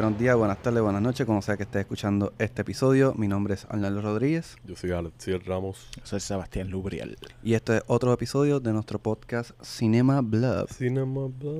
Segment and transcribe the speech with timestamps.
[0.00, 3.14] Buenos días, buenas tardes, buenas noches, como sea que estés escuchando este episodio.
[3.16, 5.88] Mi nombre es Arnaldo Rodríguez Yo soy Alexiel Ramos.
[6.04, 7.18] Soy Sebastián Lubriel.
[7.42, 10.72] y este es otro episodio de nuestro podcast Cinema Blog.
[10.72, 11.58] Cinema Blog.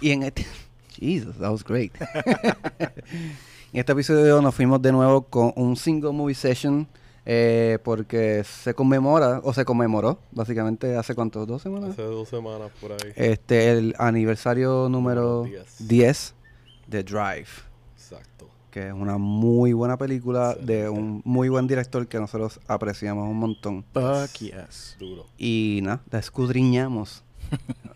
[0.00, 0.46] Y en este...
[0.88, 1.90] Jesus, that was great.
[2.78, 6.86] en este episodio nos fuimos de nuevo con un single movie session
[7.26, 11.90] eh, porque se conmemora, o se conmemoró, básicamente hace cuánto, dos semanas.
[11.90, 13.12] Hace dos semanas por ahí.
[13.16, 15.88] Este, el aniversario número Número 10.
[15.88, 16.34] 10
[16.86, 17.48] de Drive.
[17.94, 18.48] Exacto.
[18.70, 23.38] que es una muy buena película de un muy buen director que nosotros apreciamos un
[23.38, 23.84] montón.
[23.92, 24.96] Fuck yes.
[24.98, 25.26] Duro.
[25.38, 27.22] Y nada, la escudriñamos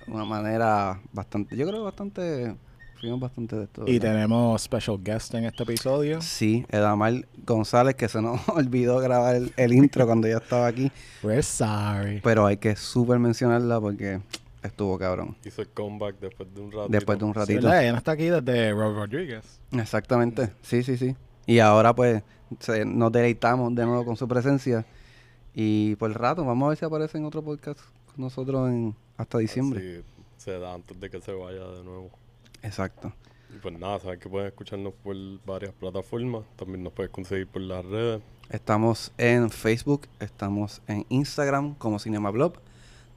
[0.07, 2.55] de una manera bastante, yo creo bastante,
[3.01, 3.87] fuimos bastante de todo.
[3.89, 4.15] Y ¿verdad?
[4.15, 6.21] tenemos special guest en este episodio.
[6.21, 10.91] Sí, Edamar González, que se nos olvidó grabar el, el intro cuando ya estaba aquí,
[11.23, 12.21] We're sorry.
[12.23, 14.21] pero hay que súper mencionarla porque
[14.63, 15.37] estuvo cabrón.
[15.45, 16.89] Hizo el comeback después de un rato.
[16.89, 17.63] Después de un Sí, ratito.
[17.63, 17.83] ¿verdad?
[17.83, 19.61] Ella no está aquí desde Rob Rodriguez.
[19.73, 21.15] Exactamente, sí, sí, sí.
[21.47, 22.23] Y ahora pues
[22.59, 24.85] se- nos deleitamos de nuevo con su presencia.
[25.55, 28.95] Y por el rato, vamos a ver si aparece en otro podcast con nosotros en,
[29.17, 29.81] hasta diciembre.
[29.81, 30.05] Sí,
[30.37, 32.11] se da antes de que se vaya de nuevo.
[32.63, 33.13] Exacto.
[33.55, 36.43] Y pues nada, saben que pueden escucharnos por varias plataformas.
[36.57, 38.21] También nos puedes conseguir por las redes.
[38.51, 42.55] Estamos en Facebook, estamos en Instagram como CinemaBlob.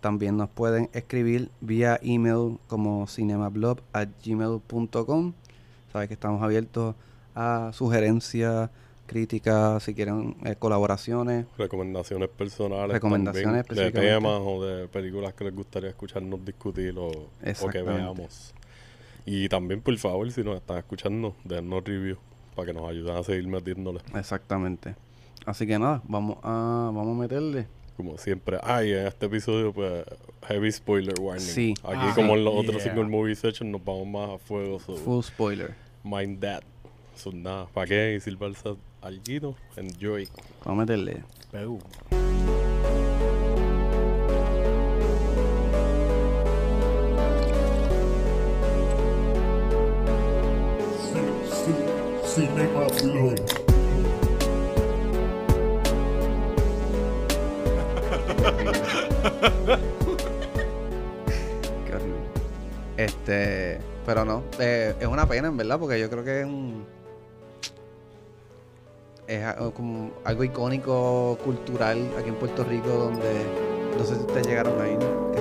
[0.02, 5.34] También nos pueden escribir vía email como cinemablob@gmail.com.
[5.91, 6.96] Sabes que estamos abiertos
[7.35, 8.69] a sugerencias,
[9.06, 11.46] críticas, si quieren eh, colaboraciones.
[11.58, 12.94] Recomendaciones personales.
[12.94, 17.81] Recomendaciones también, de temas o de películas que les gustaría escucharnos discutir o, o que
[17.81, 18.53] veamos.
[19.26, 22.18] Y también, por favor, si nos están escuchando, dennos review
[22.56, 24.00] para que nos ayuden a seguir metiéndole.
[24.16, 24.96] Exactamente.
[25.46, 27.68] Así que nada, vamos a, vamos a meterle.
[27.98, 28.58] Como siempre.
[28.64, 30.04] Ah, y en este episodio, pues,
[30.48, 31.46] heavy spoiler warning.
[31.46, 31.74] Sí.
[31.84, 34.80] Aquí, Ah, como en los otros single movie sessions, nos vamos más a fuego.
[34.80, 35.76] So, Full spoiler.
[36.03, 36.64] mind that.
[37.16, 38.16] So, nada, ¿para qué?
[38.16, 39.56] Y silbarse alguito.
[39.76, 40.28] Enjoy.
[40.66, 41.24] Vamos a meterle.
[41.52, 41.80] Peú.
[62.97, 66.85] Este, pero no, eh, es una pena en verdad, porque yo creo que es un.
[69.28, 73.44] Es como algo icónico, cultural aquí en Puerto Rico, donde.
[73.97, 75.31] No sé si ustedes llegaron ahí, ¿no?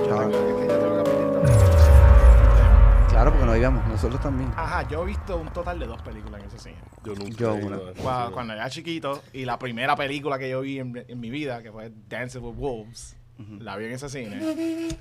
[3.21, 4.51] Claro, porque no vivíamos, nosotros también.
[4.55, 6.77] Ajá, yo he visto un total de dos películas en ese cine.
[7.03, 7.75] Yo nunca Yo he ido una.
[7.77, 8.33] a ese Cua- cine.
[8.33, 11.71] Cuando era chiquito y la primera película que yo vi en, en mi vida, que
[11.71, 13.15] fue Dancing with Wolves,
[13.59, 14.39] la vi en ese cine.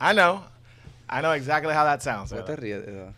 [0.00, 0.42] I know.
[1.08, 2.30] I know exactly how that sounds.
[2.32, 2.84] ¿Por qué te ríes?
[2.86, 3.12] de eso?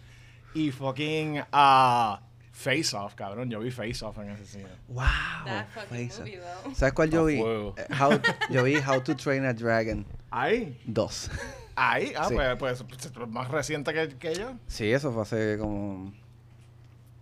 [0.55, 2.17] Y fucking uh,
[2.53, 3.51] Face Off, cabrón.
[3.51, 4.69] Yo vi Face Off en ese cine.
[4.89, 5.05] ¡Wow!
[5.45, 6.75] That fucking Face movie, though.
[6.75, 7.39] ¿Sabes cuál yo vi?
[7.41, 7.75] fuego.
[7.77, 8.21] Eh, How-
[8.51, 10.81] yo vi How to Train a Dragon Ahí.
[10.87, 11.31] 2.
[11.77, 12.13] Ahí.
[12.17, 12.35] Ah, Sí.
[12.59, 14.55] pues, pues, pues, más reciente que, que yo.
[14.67, 16.13] Sí, eso fue hace como.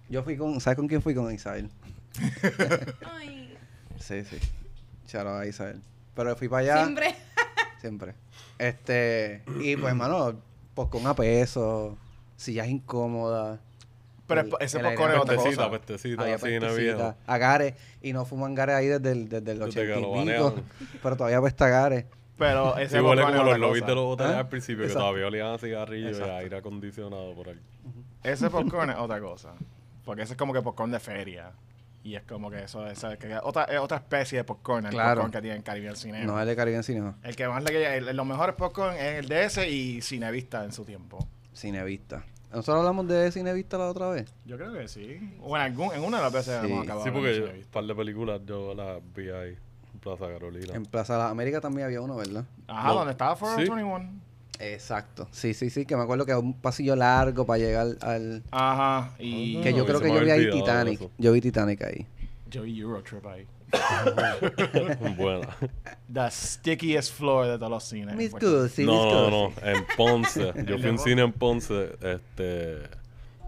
[0.09, 0.61] Yo fui con.
[0.61, 1.15] ¿Sabes con quién fui?
[1.15, 1.69] Con Isabel.
[3.19, 3.57] Ay,
[3.99, 4.39] Sí, sí.
[5.17, 5.81] Out a Isabel.
[6.15, 6.85] Pero fui para allá.
[6.85, 7.15] siempre.
[7.81, 8.15] Siempre.
[8.59, 9.43] Este.
[9.61, 10.41] Y pues, hermano,
[10.75, 11.99] con a peso,
[12.37, 13.61] sillas incómodas.
[14.27, 15.71] Pero El- ese popcorn es otra Pestecita, cosa.
[15.79, 17.75] pestecita, Había pestecita, agares.
[18.01, 20.17] Y no fuman gares ahí desde el, desde el Desde 80 que y lo pico.
[20.17, 20.65] banearon.
[21.03, 22.07] Pero todavía apesta agares.
[22.39, 25.27] Pero ese Sí, huele es como los lobbies de los hoteles al principio, que todavía
[25.27, 26.29] olían a cigarrillo Exacto.
[26.29, 27.61] y a aire acondicionado por ahí.
[28.23, 29.55] Ese popcorn es otra cosa.
[30.05, 31.53] Porque ese es como que popcorn de feria.
[32.03, 35.23] Y es como que eso, esa- que otra, es otra especie de popcorn, el Claro.
[35.23, 36.25] popcorn que tiene en Caribbean Cinema.
[36.27, 37.17] No es de Caribbean Cinema.
[37.23, 40.65] El que más le queda- el- los mejores popcorn es el de ese y Cinevista
[40.65, 41.27] en su tiempo.
[41.55, 42.23] Cinevista.
[42.51, 44.33] Nosotros hablamos de Cinevista la otra vez.
[44.45, 45.19] Yo creo que sí.
[45.41, 46.67] O en, algún, en una de las veces Sí.
[46.67, 49.57] hemos acabado Sí, porque un par de películas yo las vi ahí
[50.05, 50.75] Plaza Carolina.
[50.75, 52.45] En Plaza de las Américas también había uno, ¿verdad?
[52.69, 52.95] Ajá, No.
[52.95, 53.71] donde estaba Forever Sí.
[53.73, 54.11] 21.
[54.61, 55.27] Exacto.
[55.33, 55.85] Sí, sí, sí.
[55.85, 58.43] Que me acuerdo que era un pasillo largo para llegar al.
[58.53, 59.11] Ajá.
[59.19, 61.01] Y Que yo No, creo que yo vi ahí Titanic.
[61.19, 62.07] Yo vi Titanic ahí.
[62.51, 63.47] yo vi Eurotrip ahí.
[65.17, 65.49] Buena.
[66.13, 68.31] The stickiest floor de todos los cines.
[68.31, 70.53] Gussie, no, no, no, en Ponce.
[70.65, 72.83] Yo fui a un cine en Ponce, este...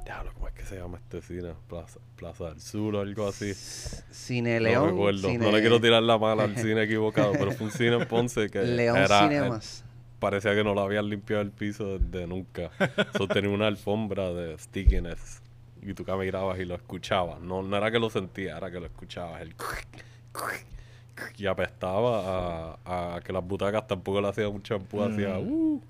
[0.05, 1.53] Diablo, ¿cómo es que se llama este cine?
[1.69, 3.53] Plaza, Plaza del Sur o algo así.
[3.55, 4.85] Cine León.
[4.85, 5.29] no recuerdo.
[5.29, 8.07] Cine- No le quiero tirar la mala al cine equivocado, pero fue un cine en
[8.09, 9.25] Ponce que León era...
[9.27, 9.85] eh, Cinemas.
[10.19, 12.71] parecía que no lo habían limpiado el piso desde nunca.
[13.15, 15.43] Eso tenía una alfombra de stickiness.
[15.83, 17.41] Y tú caminabas y lo escuchabas.
[17.41, 19.43] No, no era que lo sentía, era que lo escuchabas.
[19.43, 19.55] El
[21.39, 25.39] y apestaba a, a que las butacas tampoco le hacían un champú, hacía...
[25.39, 25.81] Uh,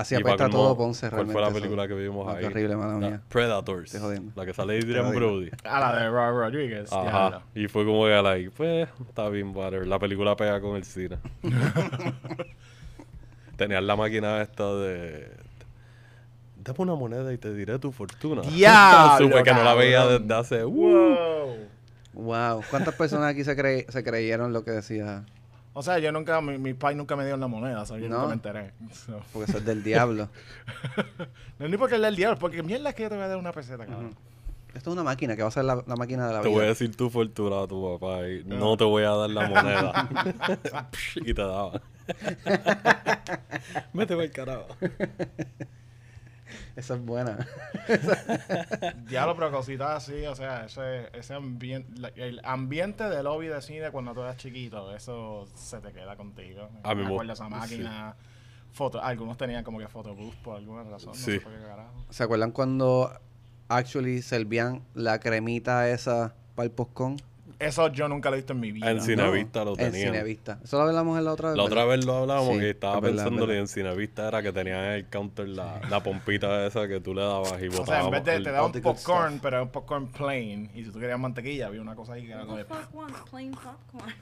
[0.00, 1.32] Así apesta todo Ponce ¿Cuál realmente.
[1.32, 1.54] fue la eso.
[1.56, 2.38] película que vimos No, ahí?
[2.40, 3.20] qué horrible, mala La mía.
[3.28, 3.84] Predators.
[3.86, 4.32] Estoy jodiendo.
[4.36, 5.12] La que sale Adrian.
[5.14, 5.50] Brody.
[5.64, 6.92] A la de Rob Rodriguez.
[6.92, 7.02] Ajá.
[7.02, 7.42] diablo.
[7.54, 9.86] Y fue como que, like, pues, está bien, whatever.
[9.88, 11.18] La película pega con el cine.
[13.56, 15.30] Tenías la máquina esta de...
[16.62, 18.42] Dame una moneda y te diré tu fortuna.
[18.54, 20.62] Diablo, Supe que no la veía desde hace...
[20.64, 21.56] Wow.
[22.12, 22.62] Wow.
[22.70, 25.24] ¿Cuántas personas aquí se, cre- se creyeron lo que decía?
[25.78, 28.08] O sea, yo nunca, mi, mi pai nunca me dio la moneda, o sea, yo
[28.08, 28.16] No.
[28.16, 28.72] nunca me enteré.
[28.92, 30.28] So, Porque eso es del diablo.
[31.60, 33.28] No es ni porque es del diablo, porque mierda es que yo te voy a
[33.28, 34.16] dar una peseta, cabrón.
[34.74, 36.56] Esto es una máquina que va a ser la, la máquina de la Te vida.
[36.56, 39.48] voy a decir tu fortuna a tu papá y no te voy a dar la
[39.48, 40.90] moneda.
[41.16, 41.80] y te daba.
[43.94, 44.66] Para el carajo.
[46.76, 47.38] Esa es buena.
[49.08, 53.90] Diablo, pero cositas así, o sea, ese, ese ambiente, el ambiente de lobby de cine
[53.90, 56.68] cuando tú eras chiquito, eso se te queda contigo.
[56.82, 58.14] A mí me acuerdo esa máquina,
[58.72, 61.32] foto, algunos tenían como que photobooth por alguna razón, no Sí.
[61.32, 61.92] sé por qué carajo.
[62.10, 63.10] ¿Se acuerdan cuando
[63.68, 67.16] actually servían la cremita esa para el postcón?
[67.58, 68.88] Eso yo nunca lo he visto en mi vida.
[68.88, 70.12] En Cinevista lo En tenían.
[70.12, 70.60] Cinevista.
[70.62, 71.56] Eso lo hablamos en la otra vez.
[71.56, 73.56] La otra vez lo hablábamos Sí, y estaba es pensando verdad.
[73.62, 77.22] en Cinevista era que tenían en el counter la, la pompita esa que tú le
[77.22, 78.04] dabas y O sea, botabas.
[78.04, 79.40] en vez de te daban popcorn, stuff.
[79.42, 82.32] pero era un popcorn plain, y si tú querías mantequilla, había una cosa ahí que
[82.32, 82.64] era como de...
[82.64, 84.14] Plain popcorn.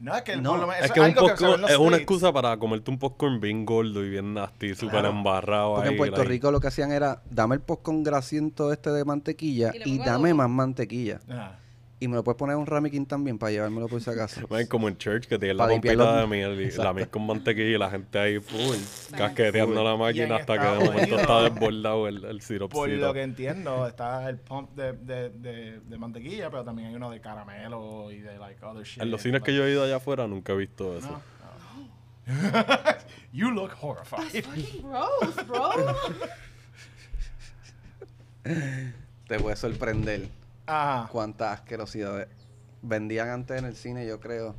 [0.00, 1.96] No, es que el No, por lo menos- Es que un en popcorn es una
[1.96, 5.10] excusa para comerte un popcorn bien gordo y bien nasty, súper Claro.
[5.10, 5.94] embarrado Porque ahí.
[5.94, 9.72] en Puerto like- Rico lo que hacían era, dame el postcón grasiento este de mantequilla
[9.84, 11.20] Y dame más mantequilla.
[11.28, 11.58] Ajá.
[12.04, 14.42] Y me lo puedes poner un ramekin también para llevármelo por si acaso.
[14.68, 17.78] Como en church que tiene la pompita de miel y la miel con mantequilla y
[17.78, 18.76] la gente ahí full,
[19.16, 22.78] casqueteando la máquina hasta que de momento está desbordado el, el siropcito.
[22.78, 26.94] Por lo que entiendo, está el pump de, de, de, de mantequilla, pero también hay
[26.94, 29.02] uno de caramelo y de like other shit.
[29.02, 31.08] En los cines que yo he ido allá afuera nunca he visto eso.
[31.08, 31.22] No.
[33.32, 34.44] you look horrified.
[34.44, 35.72] Fucking gross, bro.
[39.26, 40.28] Te puede sorprender
[40.66, 41.08] Ajá.
[41.12, 42.28] cuántas asquerosidades
[42.82, 44.54] vendían antes en el cine, yo creo.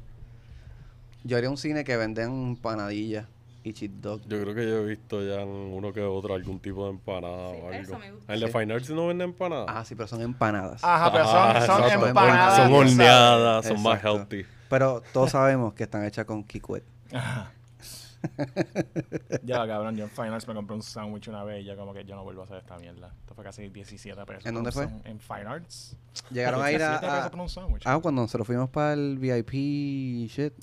[1.24, 3.26] Yo haría un cine que venden empanadillas
[3.64, 4.22] y cheat dog.
[4.28, 7.52] Yo creo que yo he visto ya en uno que otro algún tipo de empanada
[7.52, 7.82] Sí, o algo.
[7.82, 8.34] eso me gusta.
[8.34, 8.60] En el de.
[8.60, 9.66] Fine Arts no venden empanadas.
[9.70, 10.84] Ah, sí, pero son empanadas.
[10.84, 12.08] Ajá, pero son, Ah, son exacto.
[12.08, 12.56] empanadas.
[12.58, 14.18] Son horneadas, son más Exacto.
[14.20, 14.46] healthy.
[14.70, 16.84] Pero todos sabemos que están hechas con Kikwet.
[17.12, 17.52] Ajá.
[19.44, 21.94] ya, cabrón, yo en Fine Arts me compré un sándwich una vez y ya como
[21.94, 23.14] que yo no vuelvo a hacer esta mierda.
[23.22, 24.46] Esto fue casi 17 pesos.
[24.46, 24.88] ¿En dónde fue?
[25.04, 25.96] En Fine Arts.
[26.32, 26.90] Llegaron a ir a...
[27.00, 27.84] 17 pesos por un sándwich.
[27.86, 29.52] ah, cuando nosotros fuimos para el VIP
[30.30, 30.54] shit.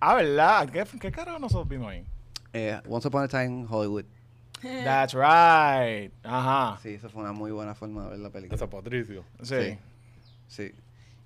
[0.00, 0.68] Ah, ¿verdad?
[0.70, 2.04] ¿Qué, qué carajo nosotros vimos ahí?
[2.52, 4.04] Eh, Once Upon a Time Hollywood.
[4.62, 6.12] That's right.
[6.22, 6.78] Ajá.
[6.82, 8.56] Sí, esa fue una muy buena forma de ver la película.
[8.56, 9.24] Esa Patricio.
[9.42, 9.54] Sí.
[9.60, 9.78] Sí.
[10.46, 10.72] Sí.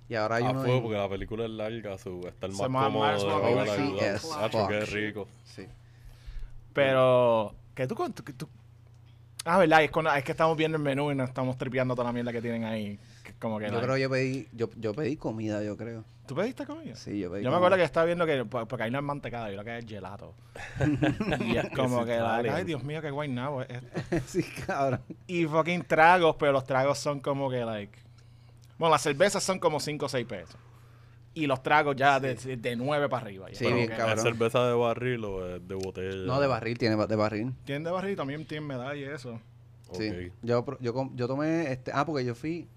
[0.09, 2.53] Y ahora hay Ah, uno fue en- porque la película es larga, su, está el
[2.55, 4.13] Se más cómodo ayuda.
[4.15, 4.89] as Hacho, qué fuck.
[4.93, 5.27] rico.
[5.43, 5.67] Sí.
[6.73, 8.49] Pero, ¿qué tú, tú, tú-
[9.45, 9.83] Ah, ¿verdad?
[9.83, 12.31] Es, con- es que estamos viendo el menú y nos estamos tripeando toda la mierda
[12.31, 12.99] que tienen ahí.
[13.23, 16.03] Que como que Yo like- creo que yo pedí, yo, yo pedí comida, yo creo.
[16.27, 16.93] ¿Tú pediste comida?
[16.95, 19.03] Sí, yo pedí Yo me acuerdo que estaba viendo que, po- porque ahí no es
[19.03, 20.35] mantecada, yo lo que es gelato.
[21.39, 24.17] y es como que, like, ay, Dios mío, qué guaynabo es esto.
[24.27, 25.01] sí, cabrón.
[25.25, 27.97] Y fucking tragos, pero los tragos son como que, like...
[28.77, 30.55] Bueno, las cervezas son como 5 o 6 pesos.
[31.33, 33.49] Y los tragos ya de, de 9 para arriba.
[33.49, 33.55] ya.
[33.55, 34.17] Sí, bien cabrón.
[34.17, 36.25] ¿Es cerveza de barril o de botella?
[36.25, 37.53] No, de barril, tiene de barril.
[37.65, 39.39] Tienen de barril y también tienen medalla y eso.
[39.93, 40.31] Sí.
[40.41, 41.91] Yo, yo, yo tomé este.
[41.93, 42.67] Ah, porque yo fui.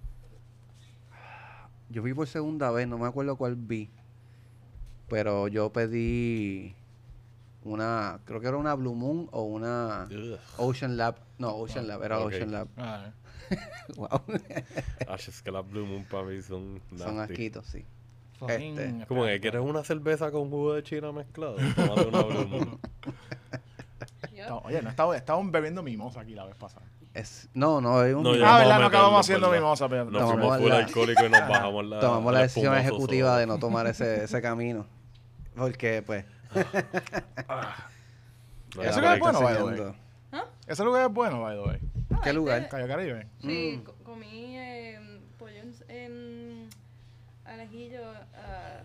[1.88, 3.90] Yo fui por segunda vez, no me acuerdo cuál vi.
[5.08, 6.74] Pero yo pedí
[7.64, 8.20] una.
[8.24, 10.38] Creo que era una Blue Moon o una Ugh.
[10.56, 11.16] Ocean Lab.
[11.38, 12.18] No, Ocean Lab, era.
[12.20, 12.68] Ocean Lab.
[12.78, 13.12] Ah,
[13.96, 14.08] wow.
[15.06, 17.84] Ah, es que las Blue Moon para mí son Son asquitos, sí.
[18.48, 19.06] Fucking- Este.
[19.06, 21.56] Como que quieres una cerveza con jugo de china mezclado.
[21.74, 22.80] Tómate una Blue Moon.
[24.64, 26.84] Oye, no estábamos, estábamos bebiendo mimosa aquí la vez pasada.
[27.14, 28.80] Es, no, no, bebimos No, Ah, ¿verdad?
[28.80, 30.06] No acabamos haciendo mimosa, pero...
[30.06, 32.00] Nos Tomamos fuimos full alcohólico y nos bajamos la.
[32.00, 34.86] tomamos la decisión ejecutiva de no tomar ese, ese camino.
[35.54, 36.24] Porque, pues.
[38.74, 39.92] No, Eso ya, que pero es bueno, by the way.
[40.32, 40.44] ¿Ah?
[40.66, 41.78] Ese lugar es bueno, by the way.
[42.22, 42.58] ¿Qué Ah, lugar?
[42.58, 43.26] este- Cayo Caribe.
[43.40, 43.84] Sí, Mm.
[43.84, 46.68] co- comí eh, pollo en, en
[47.44, 48.02] al ajillo,
[48.36, 48.80] ah,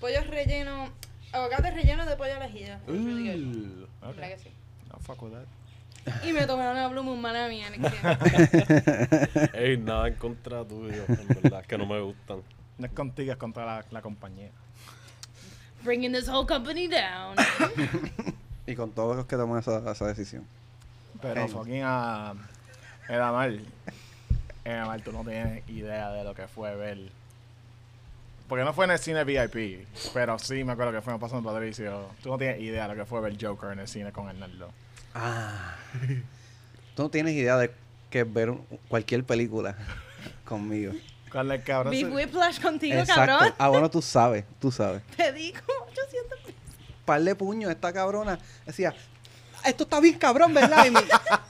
[0.00, 0.90] pollo relleno,
[1.32, 2.76] aguacate relleno de pollo al ajillo.
[2.86, 3.86] Really.
[4.02, 4.50] Uh, ¿Verdad que sí?
[4.90, 6.24] No, fuck with that.
[6.24, 7.68] Y me tomé una Blue Moon, mala mía,
[9.54, 11.02] Ey, nada en contra tuyo.
[11.08, 12.42] En verdad, es que no me gustan.
[12.76, 14.50] No es contigo, es contra la, la compañía.
[15.82, 17.36] Bringing this whole company down.
[18.66, 20.46] Y con todos los que toman esa, esa decisión.
[21.20, 22.34] Pero fucking a...
[23.08, 23.52] Edamar.
[24.64, 26.98] Edamar, tú no tienes idea de lo que fue ver...
[28.48, 32.10] Porque no fue en el cine VIP, pero sí me acuerdo que fuimos pasando Patricio.
[32.22, 34.70] Tú no tienes idea de lo que fue ver Joker en el cine con Arnaldo.
[35.14, 35.76] Ah.
[36.94, 37.70] Tú no tienes idea de
[38.10, 38.52] que ver
[38.88, 39.76] cualquier película
[40.44, 40.92] conmigo.
[41.32, 43.26] Cuando el cabrón Big Whiplash contigo, Exacto.
[43.26, 43.54] cabrón.
[43.58, 45.02] Ah, bueno, tú sabes, tú sabes.
[45.16, 46.54] Te di como 800 pesos.
[47.04, 48.94] Par de puños, esta cabrona decía,
[49.64, 50.84] esto está bien cabrón, ¿verdad?
[50.84, 51.00] Y mi,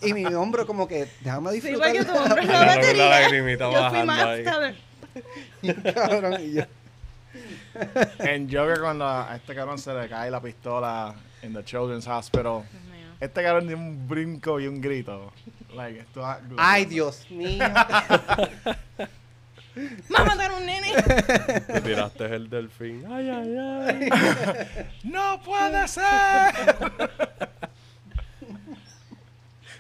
[0.02, 1.92] y mi hombro como que, déjame Sí, disfrutar.
[1.92, 2.48] porque tu hombre es
[2.96, 4.44] La la lagrimita Yo fui bajando más ahí.
[4.44, 4.74] cabrón,
[6.42, 6.62] y yo,
[8.18, 12.62] En Joker, cuando a este cabrón se le cae la pistola en the Children's Hospital,
[13.20, 15.32] este cabrón tiene un brinco y un grito.
[15.74, 16.38] Like, esto es.
[16.56, 17.64] Ay, Dios mío.
[20.14, 20.92] ¡Va a matar a un nene!
[21.02, 23.04] Te tiraste el delfín.
[23.10, 24.08] Ay, ay, ay.
[25.02, 26.54] ¡No puede ser!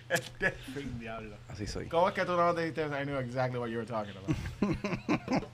[0.08, 1.36] este fin, diablo.
[1.48, 1.86] Así soy.
[1.86, 2.86] ¿Cómo es que tú no te dijiste?
[2.86, 5.44] I knew exactly what you were talking about.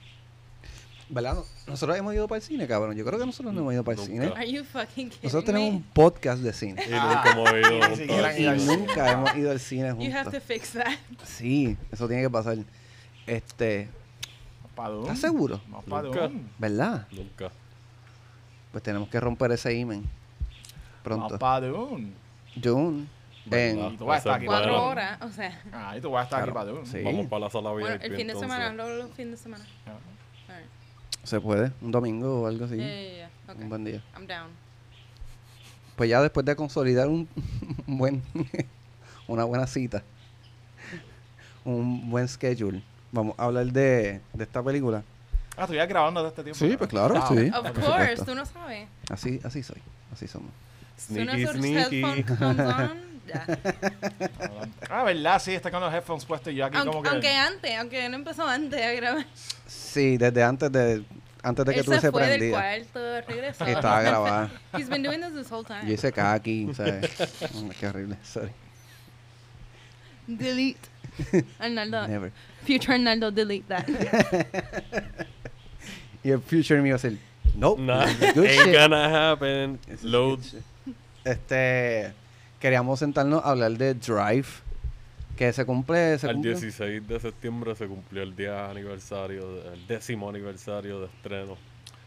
[1.13, 1.33] ¿Verdad?
[1.35, 2.95] No- Nosotros hemos ido para el cine, cabrón.
[2.95, 4.23] Yo creo que nosotros no hemos ido para el Nunca.
[4.29, 4.33] cine.
[4.35, 5.75] Are you fucking kidding Nosotros tenemos me?
[5.77, 6.81] un podcast de cine.
[6.87, 10.31] Y nunca hemos ido juntos al Y nunca hemos ido al cine You have to
[10.31, 10.43] juntos.
[10.43, 10.93] fix that.
[11.25, 12.57] Sí, eso tiene que pasar.
[13.27, 13.89] Este,
[14.75, 15.01] Padum.
[15.03, 15.59] ¿estás seguro?
[15.67, 16.19] No, Nunca.
[16.21, 16.47] Padum.
[16.57, 17.07] ¿Verdad?
[17.11, 17.51] Nunca.
[18.71, 20.03] Pues tenemos que romper ese imen.
[21.03, 21.37] Pronto.
[21.37, 22.11] Padum.
[22.63, 23.05] June.
[23.45, 23.91] En, ¿Verdad?
[23.91, 24.85] Y tú vas a estar aquí Cuatro bueno.
[24.87, 25.61] horas, o sea.
[25.73, 26.85] Ah, y tú vas a estar aquí Claro, Padum.
[26.85, 27.01] sí.
[27.03, 28.41] Vamos para la sala Bueno, VIP el fin de entonces.
[28.51, 29.65] semana, luego el fin de semana.
[29.87, 29.91] Ah.
[30.53, 30.69] Alright.
[31.23, 32.77] Se puede, un domingo o algo así.
[32.77, 33.29] Yeah, yeah, yeah.
[33.49, 33.63] Okay.
[33.63, 34.01] Un buen día.
[34.15, 34.49] I'm down.
[35.95, 37.27] Pues ya después de consolidar un,
[37.87, 38.23] un buen
[39.27, 40.03] una buena cita,
[41.63, 45.03] un buen schedule, vamos a hablar de, de esta película.
[45.57, 46.57] Ah, estuvieras grabando de este tiempo.
[46.57, 47.37] Sí, pues claro, Wow.
[47.37, 47.49] sí.
[47.49, 48.25] Of course, supuesto.
[48.25, 48.87] tú no sabes.
[49.09, 50.49] Así, así soy, así somos.
[50.97, 52.01] Sneaky, sneaky.
[53.27, 53.59] ya.
[54.89, 55.41] Ah, ¿verdad?
[55.41, 57.09] Sí, está con los headphones puestos y yo aquí Aunque, como que...
[57.09, 59.25] aunque antes, aunque no empezó antes a grabar.
[59.91, 61.03] Sí, desde antes de
[61.43, 63.65] antes de que Él tú se se fue del cuarto, regresó.
[63.65, 64.51] Que estaba grabada.
[64.73, 65.85] He's been doing this this whole time.
[65.87, 67.09] Yo hice kaki, ¿sabes?
[67.53, 68.51] Mm, Qué horrible, sorry.
[70.27, 70.79] Delete.
[71.59, 72.07] Arnaldo.
[72.07, 72.31] Never.
[72.65, 73.85] Future Arnaldo, delete that.
[76.23, 77.17] Y el future mío es el
[77.55, 77.81] nope.
[77.81, 78.05] Nah,
[78.35, 78.73] good ain't shit.
[78.75, 79.79] gonna happen.
[80.03, 80.39] Load.
[81.25, 82.13] Este,
[82.59, 84.45] queríamos sentarnos a hablar de Drive,
[85.41, 86.51] que se cumple, se El cumple.
[86.51, 91.57] 16 de septiembre se cumplió el día aniversario, de- el décimo aniversario de estreno.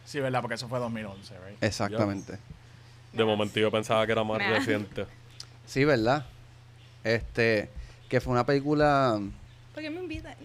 [0.05, 0.41] Sí, ¿verdad?
[0.41, 1.61] Porque eso fue 2011, right?
[1.61, 2.39] Exactamente.
[3.13, 5.07] De momento yo pensaba que era más reciente.
[5.67, 6.25] Sí, ¿verdad?
[7.03, 7.71] Este,
[8.09, 9.19] que fue una película
[9.73, 10.37] ¿Por qué me invitan?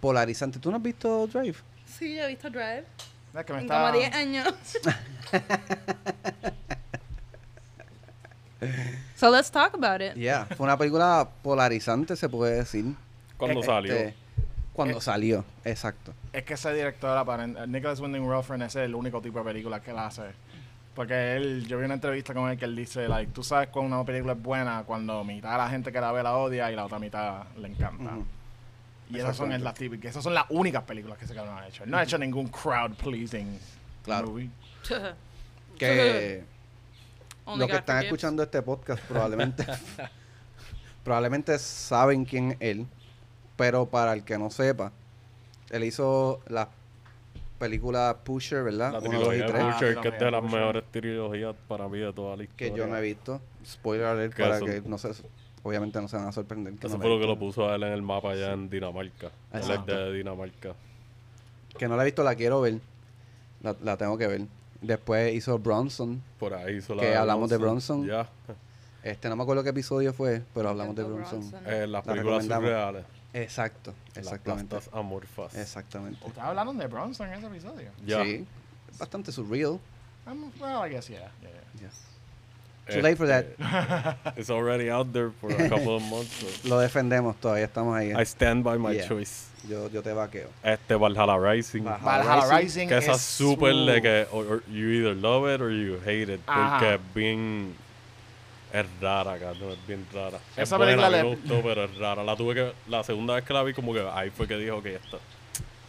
[0.00, 0.60] polarizante.
[0.60, 1.56] ¿Tú no has visto Drive?
[1.86, 2.84] Sí, yo he visto Drive.
[3.34, 3.90] Es que me estaba...
[3.90, 4.46] como 10 años.
[9.22, 10.16] so let's talk about it.
[10.16, 12.84] Yeah, fue una película polarizante, se puede decir.
[13.36, 14.12] Cuando Este, salió.
[14.72, 15.00] Cuando Eh.
[15.00, 16.12] salió, exacto.
[16.32, 17.24] Es que ese director,
[17.68, 20.22] Nicholas Winding Refn, ese es el único tipo de película que él hace.
[20.96, 23.94] Porque él, yo vi una entrevista con él que él dice, like, tú sabes cuando
[23.96, 26.76] una película es buena cuando mitad de la gente que la ve la odia y
[26.76, 28.10] la otra mitad le encanta.
[29.08, 31.84] Y esas son las típicas, esas son las únicas películas que ese cabrón ha hecho.
[31.84, 33.58] Él no ha hecho ningún crowd pleasing
[34.04, 34.28] Claro.
[34.30, 34.50] movie.
[35.78, 36.44] Que
[37.44, 38.04] Only los que God están forgives.
[38.12, 39.66] escuchando este podcast probablemente
[41.04, 42.86] probablemente saben quién es él,
[43.56, 44.92] pero para el que no sepa,
[45.70, 46.68] él hizo la
[47.58, 48.92] película Pusher, ¿verdad?
[48.92, 52.36] La trilogía de tres, Ah, que es de las mejores trilogías para mí de toda
[52.36, 52.76] la que historia.
[52.76, 53.40] yo no he visto.
[53.64, 55.10] Spoiler alert Que para eso- que no se
[55.64, 57.76] obviamente no se van a sorprender que Eso no, fue lo que lo puso a
[57.76, 59.26] él en el mapa allá en Dinamarca.
[59.52, 59.96] Él es Exacto.
[59.96, 60.74] de Dinamarca.
[61.78, 62.80] que no la he visto, la quiero ver.
[63.62, 64.42] La, la tengo que ver.
[64.82, 66.22] Después hizo Bronson.
[66.38, 68.06] Por ahí hizo la Que hablamos de Bronson.
[68.06, 68.28] Ya.
[69.02, 71.40] Este no me acuerdo qué episodio fue, pero hablamos de Bronson.
[71.50, 71.72] Bronson.
[71.72, 73.04] Eh, las La películas surreales.
[73.34, 74.68] Exacto, Las exactamente.
[74.68, 75.54] plastas amorfas.
[75.56, 76.18] Exactamente.
[76.24, 77.90] ¿Ustedes hablaron de Bronson en ese episodio?
[78.04, 78.22] Ya.
[78.22, 78.46] Sí.
[78.98, 79.80] Bastante surreal.
[80.26, 81.30] Um, well, I guess, yeah.
[81.40, 81.88] yeah, yeah.
[82.88, 83.44] Too late for that.
[84.26, 86.32] Este, It's already out there for a couple of months.
[86.32, 88.12] so Lo defendemos todavía, estamos ahí.
[88.12, 89.06] I stand by my Yeah.
[89.08, 89.46] choice.
[89.68, 90.48] Yo, yo te vaqueo.
[90.64, 91.84] Este Valhalla Rising.
[91.84, 95.46] Valhalla Valhalla Rising, Que esa es es súper de que or- or you either love
[95.48, 96.40] it or you hate it.
[96.46, 96.78] Ajá.
[96.80, 97.74] Porque es bien.
[98.72, 99.70] Es rara, cabrón.
[99.72, 100.38] Es bien rara.
[100.56, 102.24] es Esa buena, película a mí le- me gustó, pero es rara.
[102.24, 102.72] La tuve que.
[102.88, 105.20] La segunda vez que la vi, como que ahí fue que dijo que esto.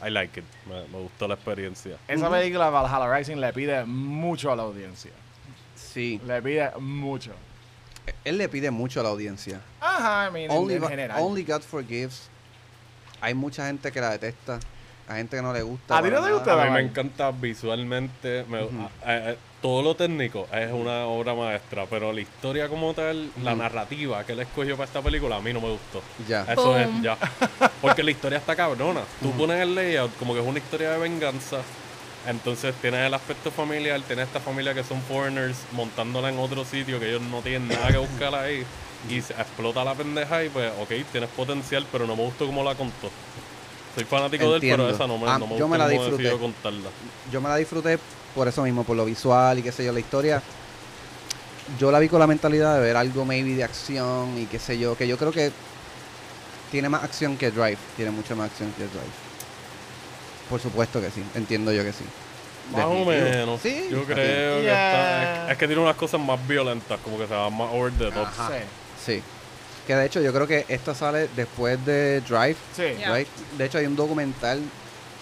[0.06, 0.46] I like it.
[0.68, 1.98] Me, me gustó la experiencia.
[2.08, 5.12] Esa película, Valhalla Rising, le pide mucho a la audiencia.
[5.94, 6.20] Sí.
[6.26, 7.32] Le pide mucho.
[8.26, 9.62] Él le pide mucho a la audiencia.
[9.80, 11.18] Ajá, I mean, en- Only, en, Go- general.
[11.22, 12.30] only God Forgives.
[13.22, 14.60] Hay mucha gente que la detesta.
[15.08, 15.98] Hay gente que no le gusta.
[15.98, 16.32] ¿A ti no te nada.
[16.34, 16.62] gusta?
[16.62, 18.46] A mí me encanta visualmente.
[18.50, 18.60] me-
[19.06, 23.56] a- a- todo lo técnico es una obra maestra, pero la historia como tal, la
[23.56, 26.02] narrativa que él escogió para esta película, a mí no me gustó.
[26.28, 26.42] Ya.
[26.44, 26.78] Eso Boom.
[26.78, 27.18] es ya.
[27.82, 29.02] Porque la historia está cabrona.
[29.22, 31.60] Tú pones el layout como que es una historia de venganza
[32.28, 37.00] Entonces tienes el aspecto familiar, tienes esta familia que son foreigners montándola en otro sitio
[37.00, 38.64] que ellos no tienen nada que buscar ahí
[39.10, 42.64] y se explota la pendeja y pues, ok, tienes potencial, pero no me gustó cómo
[42.64, 43.10] la contó.
[43.96, 45.88] Soy fanático de él, pero esa no me, Ah, no me yo gustó me la
[45.90, 46.32] disfruté.
[46.38, 46.90] contarla.
[47.32, 48.00] Yo me la disfruté
[48.34, 50.42] por eso mismo, por lo visual y qué sé yo, la historia.
[51.78, 54.80] Yo la vi con la mentalidad de ver algo maybe de acción y qué sé
[54.80, 55.52] yo, que yo creo que
[56.72, 59.23] tiene más acción que Drive, tiene mucha más acción que Drive.
[60.54, 62.04] Por supuesto que sí, entiendo yo que sí.
[62.74, 63.60] Más o menos.
[63.60, 65.24] Sí, Yo creo que Yeah.
[65.24, 65.46] está.
[65.48, 68.12] Es, es que tiene unas cosas más violentas, como que se va más over the
[68.12, 68.28] top.
[68.28, 68.50] Ajá.
[68.50, 69.14] Sí.
[69.16, 69.24] Sí.
[69.88, 72.84] Que de hecho yo creo que esta sale después de Drive, Sí.
[73.12, 73.28] Right?
[73.58, 74.62] De hecho hay un documental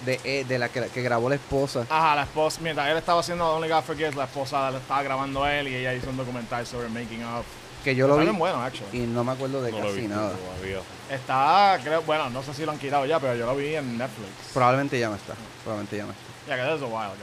[0.06, 1.86] de, eh, de la que, que grabó la esposa.
[1.90, 5.46] Ajá, la esposa, mientras él estaba haciendo Only God Forgives, la esposa le estaba grabando
[5.46, 7.46] a él y ella hizo un documental sobre making of.
[7.84, 8.62] Que yo lo vi bueno,
[8.94, 10.34] y no me acuerdo de No casi nada.
[10.34, 10.80] todavía.
[11.10, 13.98] Está, creo, bueno, no sé si lo han quitado ya, pero yo lo vi en
[13.98, 14.30] Netflix.
[14.54, 15.34] Probablemente ya no está.
[15.64, 16.24] Probablemente ya no está.
[16.48, 17.16] Ya que that's a while ago.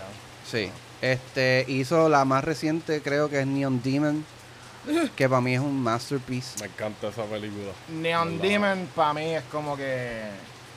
[0.51, 0.71] Sí.
[1.01, 4.25] Este hizo la más reciente, creo que es Neon Demon,
[5.17, 6.59] que para mí es un masterpiece.
[6.61, 7.71] Me encanta esa película.
[7.89, 8.43] Neon ¿Verdad?
[8.49, 10.23] Demon para mí es como que.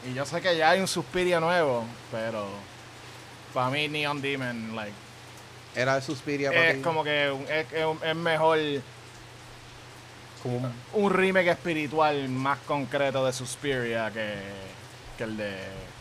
[0.10, 2.46] Y yo sé que ya hay un Suspiria nuevo, pero.
[3.54, 4.94] Para mí, Neon Demon, like.
[5.76, 6.82] Era el Suspiria para Es ti.
[6.84, 8.58] como que es, es es mejor
[10.44, 14.34] Como un- un remake espiritual más concreto de Suspiria que,
[15.18, 15.52] que el de.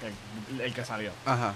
[0.00, 1.11] que el, el que salió.
[1.26, 1.54] Ajá.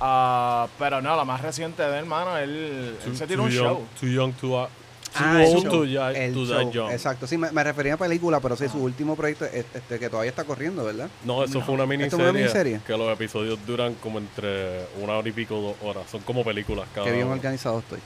[0.00, 3.50] Ah, pero no, lo más reciente de él, hermano, él, él too, se tiró un
[3.50, 3.86] young, show.
[3.98, 4.68] Too young to, uh, too
[5.16, 5.70] Ah, el old show.
[5.72, 6.90] to, ya- El to show, die young.
[6.92, 8.72] Exacto, sí, me, me refería a película, pero sí, Ah.
[8.72, 11.08] su último proyecto, es- este, que todavía está corriendo, ¿verdad?
[11.24, 12.80] No, eso fue una ¿Esto miniserie, fue una miniserie?
[12.86, 16.04] que los episodios duran como entre una hora y pico, dos horas.
[16.10, 17.98] Son como películas cada Qué bien organizado estoy.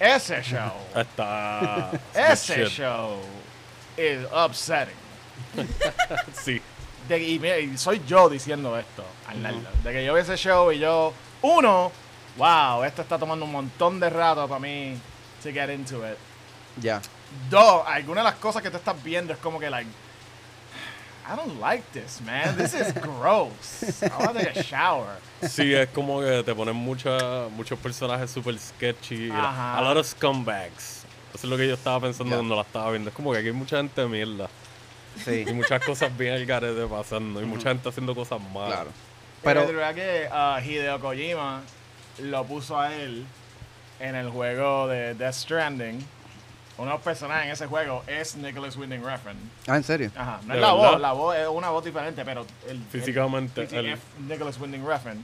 [0.00, 1.90] Ese show, Está...
[2.14, 2.68] ese shit.
[2.70, 3.18] show
[4.00, 4.94] is upsetting.
[6.34, 6.60] Sí.
[7.08, 10.70] De- y, mira, y soy yo diciendo esto, Arnaldo, de que yo vi ese show
[10.70, 11.90] y yo, uno,
[12.36, 14.96] wow, esto está tomando un montón de rato para mí
[15.42, 16.16] to get into it.
[16.80, 17.00] Ya.
[17.48, 19.88] Dos, algunas de las cosas que tú estás viendo es como que, like,
[21.26, 22.56] I don't like this, man.
[22.56, 24.02] This is gross.
[24.02, 25.18] I want to take a shower.
[25.42, 29.30] Sí, es como que te ponen mucha, muchos personajes super sketchy.
[29.30, 29.78] Ajá.
[29.78, 30.99] A lot of scumbags.
[31.34, 32.36] Eso es lo que yo estaba pensando Ya.
[32.36, 33.10] cuando la estaba viendo.
[33.10, 34.48] Es como que aquí hay mucha gente de mierda.
[35.24, 37.40] Sí, Y muchas cosas bien al garete pasando.
[37.42, 38.68] Y mucha gente haciendo cosas malas.
[38.74, 38.90] claro.
[39.42, 41.62] Pero Pero, verdad que ah, Hideo Kojima
[42.20, 43.24] lo puso a él
[43.98, 46.04] en el juego de Death Stranding.
[46.78, 49.36] Uno de los personajes en ese juego es Nicholas Winding Refn.
[49.66, 50.10] ah, ¿en serio?
[50.16, 50.90] Ajá, no ¿De es la verdad?
[50.92, 55.22] voz, la voz es una voz diferente, pero el, Físicamente, el- Nicholas Winding Refn.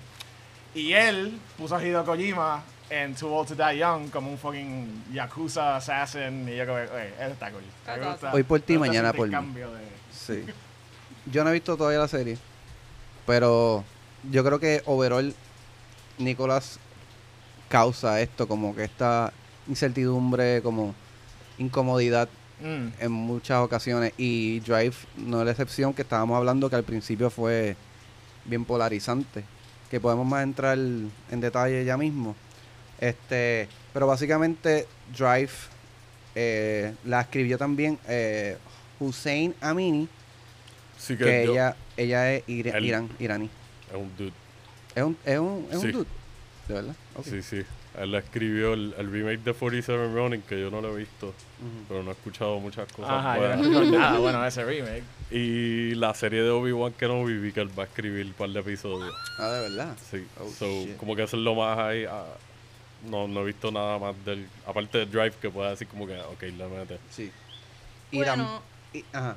[0.74, 5.04] Y él puso a Hideo Kojima en Too Old to Die Young como un fucking
[5.12, 6.48] Yakuza assassin.
[6.48, 7.62] Y yo como, oye, ese está cool.
[7.62, 9.60] Me That's gusta- Hoy por ti, me gusta mañana por mí.
[9.60, 9.66] de-
[10.12, 10.44] Sí.
[11.30, 12.38] Yo no he visto todavía la serie.
[13.26, 13.84] Pero
[14.30, 15.34] yo creo que overall
[16.18, 16.78] Nicolás
[17.68, 19.32] causa esto, como que esta
[19.68, 20.94] incertidumbre, como
[21.58, 22.28] incomodidad
[22.60, 22.88] Mm.
[23.00, 24.12] en muchas ocasiones.
[24.16, 27.76] Y Drive no es la excepción, que estábamos hablando que al principio fue
[28.44, 29.44] bien polarizante.
[29.90, 32.34] Que podemos más entrar en detalle ya mismo.
[33.00, 35.50] Este, pero básicamente Drive
[36.34, 38.56] eh, la escribió también eh,
[39.00, 40.08] Hussein Amini,
[40.98, 43.50] Sí que, que yo- ella, ella es Irán, iraní.
[43.90, 44.32] es un dude.
[44.94, 45.86] Es un, es un, es Sí.
[45.88, 46.06] un dude.
[46.68, 46.96] ¿De verdad?
[47.22, 47.62] Sí, sí.
[47.98, 51.32] Él escribió el, el remake de 47 Running, que yo no lo he visto.
[51.88, 53.10] Pero no he escuchado muchas cosas.
[53.12, 53.66] Ajá, yo no buenas.
[53.84, 55.02] escucho nada bueno ese remake.
[55.30, 58.50] Y la serie de Obi-Wan que no viví, que él va a escribir un par
[58.50, 59.14] de episodios.
[59.38, 59.96] Ah, de verdad.
[60.10, 60.26] Sí.
[60.40, 60.96] Oh, so, shit.
[60.98, 62.04] como que eso es lo más ahí.
[62.04, 62.24] ah,
[63.06, 64.48] no, no he visto nada más del.
[64.66, 66.98] Aparte de Drive, que pueda decir como que, ok, le mete.
[67.10, 67.30] Sí.
[68.12, 69.36] Bueno, y- ajá.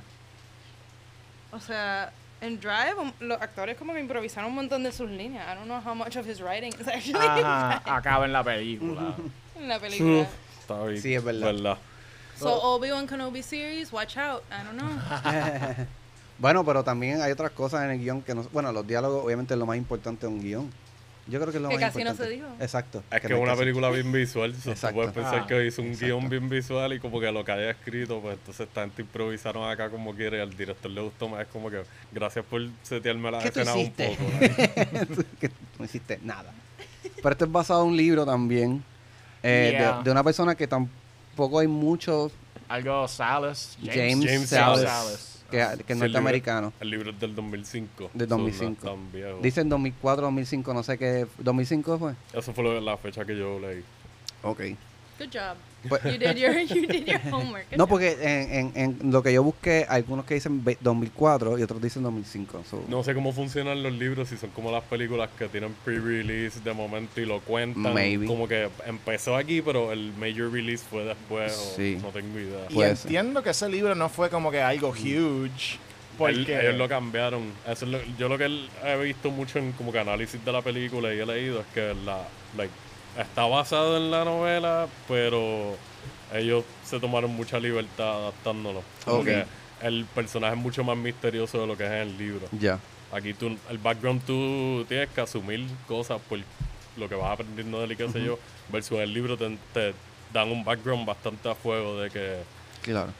[1.51, 5.45] o sea, en Drive, um, los actores como que improvisaron un montón de sus líneas.
[5.51, 9.15] I don't know how much of his writing is actually Ajá, acaba en la película.
[9.55, 10.27] en la película.
[10.59, 11.01] Está bien.
[11.01, 11.77] Sí, es verdad.
[12.37, 14.43] So, Obi-Wan Kenobi series, watch out.
[14.49, 15.85] I don't know.
[16.39, 18.43] Bueno, pero también hay otras cosas en el guion que no...
[18.53, 20.71] Bueno, los diálogos obviamente es lo más importante de un guion.
[21.29, 22.47] Yo creo que es lo Que más casi no se dijo.
[22.59, 23.03] Exacto.
[23.11, 24.51] Es que no es una película bien visual.
[24.65, 24.95] Exacto.
[24.95, 26.05] puedes pensar Ah, que hizo un exacto.
[26.07, 29.69] guion bien visual y como que lo que haya escrito, pues entonces esta gente improvisaron
[29.69, 31.41] acá como quiere y al director le gustó más.
[31.41, 35.23] Es como que gracias por setearme la ¿Qué tú escena un poco.
[35.39, 36.51] que no hiciste nada.
[37.15, 38.83] Pero esto es basado en un libro también.
[39.43, 40.01] eh, de- Yeah.
[40.03, 42.31] de, una persona que tampoco hay mucho
[42.67, 43.77] Algo Salas.
[43.83, 45.38] James, James Salas, Salas.
[45.49, 46.73] Que, que Sí, es el libro- norteamericano.
[46.79, 48.11] El libro es del 2005.
[48.13, 48.87] Del so no es 2005.
[48.89, 49.39] tan viejo.
[49.41, 51.27] Dicen 2004, 2005, no sé qué.
[51.43, 52.13] ¿2005 fue?
[52.33, 53.83] Eso fue la fecha que yo leí.
[54.43, 54.59] Ok.
[55.19, 55.57] Good job.
[55.87, 57.65] Pues- You did your, you did your homework.
[57.77, 61.63] No, porque en, en, en lo que yo busqué, algunos que dicen ve- 2004 y
[61.63, 62.63] otros dicen 2005.
[62.69, 66.59] so- No sé cómo funcionan los libros, si son como las películas que tienen pre-release
[66.59, 67.93] de momento y lo cuentan.
[67.93, 68.25] Maybe.
[68.25, 71.53] Como que empezó aquí, pero el major release fue después.
[71.55, 71.97] o Sí.
[72.01, 72.65] no tengo idea.
[72.69, 73.05] Y Puede ser.
[73.07, 75.77] entiendo que ese libro no fue como que algo huge.
[76.17, 77.43] Porque Él- ellos lo cambiaron.
[77.65, 78.49] Eso es lo- yo lo que
[78.83, 81.93] he visto mucho en como que análisis de la película y he leído es que
[82.05, 82.23] la
[82.57, 82.73] like,
[83.21, 85.75] está basado en la novela, pero
[86.33, 88.81] ellos se tomaron mucha libertad adaptándolo.
[89.05, 89.25] Como Ok.
[89.25, 89.45] que
[89.81, 92.47] el personaje es mucho más misterioso de lo que es en el libro.
[92.59, 92.79] Ya.
[93.11, 96.39] Aquí tú, el background tú tienes que asumir cosas por
[96.97, 98.37] lo que vas aprendiendo de él y qué sé yo,
[98.71, 99.93] versus en el libro te, te
[100.33, 102.37] dan un background bastante a fuego de que,
[102.83, 103.11] Claro.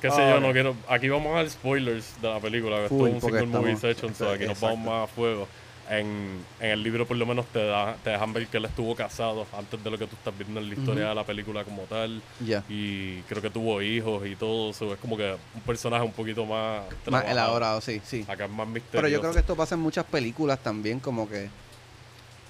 [0.00, 0.42] qué sé Ah, yo, ok.
[0.42, 3.40] no quiero, aquí vamos a dar spoilers de la película, que esto es un porque
[3.40, 5.48] single movie session, so aquí nos vamos más a fuego.
[5.90, 8.94] En, en el libro por lo menos te, da, te dejan ver que él estuvo
[8.94, 11.08] casado antes de lo que tú estás viendo en la historia Ujú.
[11.08, 12.20] de la película como tal.
[12.44, 12.62] Ya.
[12.68, 16.44] Y creo que tuvo hijos y todo, so es como que un personaje un poquito
[16.44, 16.82] más...
[17.06, 18.24] Más elaborado, sí, sí.
[18.28, 18.92] Acá es más misterioso.
[18.92, 21.48] Pero yo creo que esto pasa en muchas películas también, como que...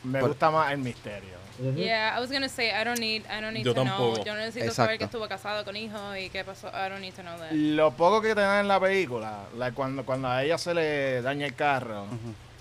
[0.03, 1.39] me por- gusta más el misterio.
[1.75, 3.93] Yeah, I was gonna say I don't need I don't need Yo to know.
[3.97, 4.25] tampoco.
[4.25, 5.19] Yo no necesito saber que Exacto.
[5.19, 6.69] estuvo casado con hijos y qué pasó.
[6.69, 7.51] I don't need to know that.
[7.51, 11.21] Lo poco que te dan en la película, like, cuando, cuando a ella se le
[11.21, 12.07] daña el carro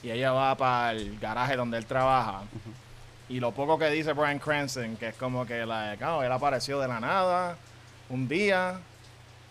[0.07, 2.41] y ella va para el garaje donde él trabaja,
[3.29, 6.79] y lo poco que dice Brian Cranston, que es como que like, oh, él apareció
[6.79, 7.57] de la nada
[8.09, 8.79] un día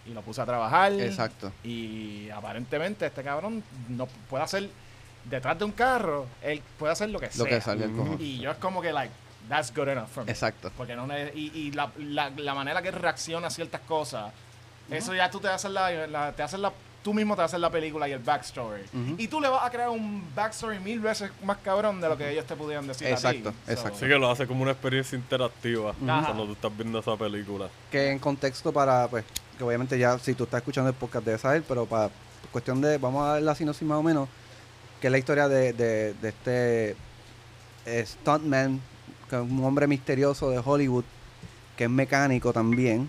[0.07, 0.93] y lo puse a trabajar.
[0.95, 1.53] Exacto.
[1.63, 4.71] Y aparentemente este cabrón no puede hacer
[5.25, 7.47] detrás de un carro, él puede hacer lo que Lo sea.
[7.49, 8.17] que salga el cojo.
[8.19, 9.13] Y yo es como que like
[9.49, 10.31] that's good enough for me.
[10.33, 10.71] Exacto.
[10.75, 14.33] Porque no y, y la, la, la manera que reacciona a ciertas cosas,
[14.91, 16.73] eso ya tú te haces la, la- te haces la
[17.07, 18.83] tú mismo te haces la película y el backstory.
[19.17, 22.33] Y tú le vas a crear un backstory mil veces más cabrón de lo que
[22.33, 23.59] ellos te pudieran decir Exacto, a ti.
[23.69, 23.99] exacto.
[24.01, 27.69] Sí que lo hace como una experiencia interactiva cuando tú estás viendo esa película.
[27.93, 29.25] que en contexto para, pues,
[29.57, 32.11] que obviamente ya si tú estás escuchando el podcast debes saber, pero para
[32.51, 34.29] cuestión de, vamos a dar la sinopsis más o menos,
[35.01, 36.97] que es la historia de, de, de este
[37.87, 38.81] eh, stuntman,
[39.31, 41.05] que es un hombre misterioso de Hollywood,
[41.77, 43.09] que es mecánico también,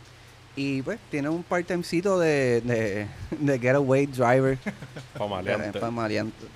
[0.58, 4.58] y pues tiene un part-timecito de, de, de getaway driver,
[5.14, 5.92] para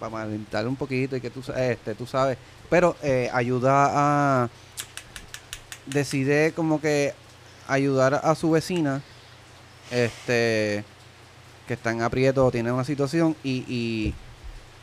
[0.09, 2.37] maleantar un poquito y que tú, este, tú sabes,
[2.67, 3.89] pero eh, ayuda
[4.43, 4.49] a,
[5.85, 7.13] decide como que
[7.67, 9.03] ayudar a su vecina,
[9.91, 10.83] este,
[11.67, 14.15] que está en aprieto, tiene una situación y, y,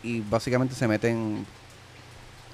[0.04, 1.44] y básicamente se mete en,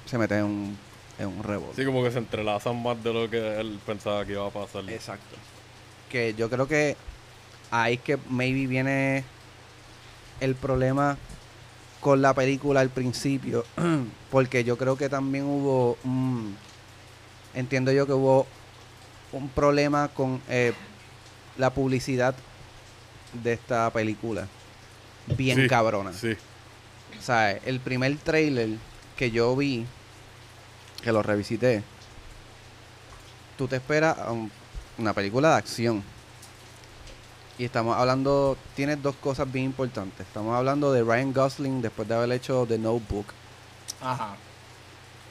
[0.07, 0.77] se mete en un,
[1.19, 1.75] en un rebote.
[1.75, 4.89] Sí, como que se entrelazan más de lo que él pensaba que iba a pasar.
[4.89, 5.35] Exacto.
[6.15, 6.95] Que yo creo que
[7.71, 9.25] ahí es que maybe viene
[10.39, 11.17] el problema
[11.99, 13.65] con la película al principio.
[14.31, 16.55] porque yo creo que también hubo un-
[17.53, 18.47] entiendo yo que hubo
[19.33, 20.71] un problema con eh,
[21.57, 22.33] la publicidad
[23.33, 24.47] de esta película.
[25.35, 26.13] Bien Sí, cabrona.
[26.13, 26.37] Sí.
[27.19, 28.69] O sea, el primer trailer
[29.17, 29.85] que yo vi,
[31.03, 31.83] que lo revisité,
[33.57, 34.49] tú te esperas a un-
[34.97, 36.03] una película de acción.
[37.57, 40.27] Y estamos hablando, tiene dos cosas bien importantes.
[40.27, 43.27] Estamos hablando de Ryan Gosling después de haber hecho The Notebook,
[44.01, 44.35] Ajá.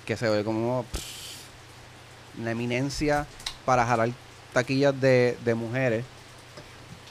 [0.07, 3.27] que se ve como pff, una eminencia
[3.67, 4.09] para jalar
[4.55, 6.05] taquillas de, de mujeres.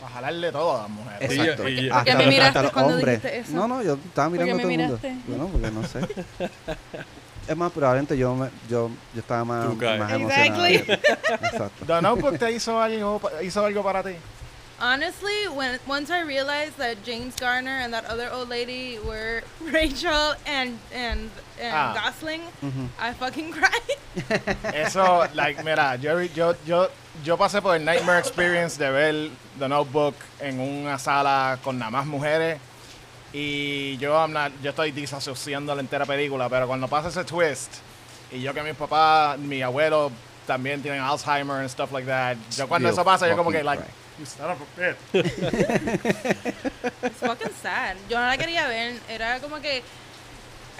[0.01, 1.31] Para jalarle todo a las mujeres.
[1.31, 1.69] Sí, Exacto.
[1.69, 3.21] y- y- hasta, ¿Por qué me miraste hasta los cuando hombres.
[3.21, 3.51] dijiste eso?
[3.53, 5.49] No, no, yo estaba ¿Por mirando a todo el mundo.
[5.51, 5.99] porque no sé.
[7.47, 9.99] es más, probablemente yo, me, yo, yo estaba más, Tú caes.
[9.99, 10.65] más emocionado.
[10.65, 10.93] Exactly.
[11.47, 11.86] Exacto.
[11.86, 14.15] The Notebook te hizo algo, hizo algo para ti.
[14.79, 20.34] Honestly, when once I realized that James Garner and that other old lady were Rachel
[20.45, 21.29] and and
[21.62, 21.93] and Ah.
[21.93, 22.88] Gosling, Ujú.
[22.99, 24.73] I fucking cried.
[24.73, 26.89] Eso, like, mira, yo, yo, yo,
[27.23, 29.29] yo pasé por el Nightmare Experience de ver
[29.60, 32.60] The Notebook en una sala con nada más mujeres.
[33.33, 37.73] Y yo, I'm not- yo estoy disasociando la entera película, pero cuando pasa ese twist,
[38.31, 40.11] y yo que mis papás, mi abuelo
[40.45, 43.81] también tienen Alzheimer and stuff like that, yo cuando eso pasa, yo como que, like,
[44.19, 44.97] you son of a bitch.
[47.03, 47.95] It's fucking sad.
[48.09, 48.99] Yo no la quería ver.
[49.09, 49.81] Era como que.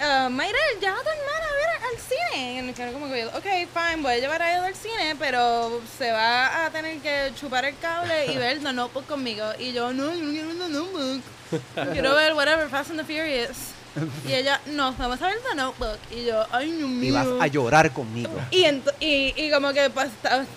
[0.00, 2.74] Uh, Mayra, lleva a tu hermana a ver al cine.
[2.76, 6.10] Y era como que, ok, fine, voy a llevar a él al cine, pero se
[6.10, 9.44] va a tener que chupar el cable y ver The Notebook conmigo.
[9.58, 11.22] Y yo, no, yo no quiero ver The Notebook.
[11.92, 13.56] Quiero ver whatever, Fast and the Furious.
[14.26, 15.98] Y ella, no, vamos a ver The Notebook.
[16.10, 17.10] Y yo, ay, Dios mío.
[17.10, 18.32] Y vas a llorar conmigo.
[18.50, 20.10] Y, ent- y, y como que pas-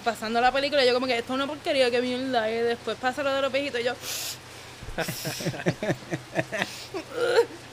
[0.04, 2.50] pasando la película, yo como que esto es una porquería, que mierda.
[2.50, 3.94] Y después pasa lo de los viejitos y yo...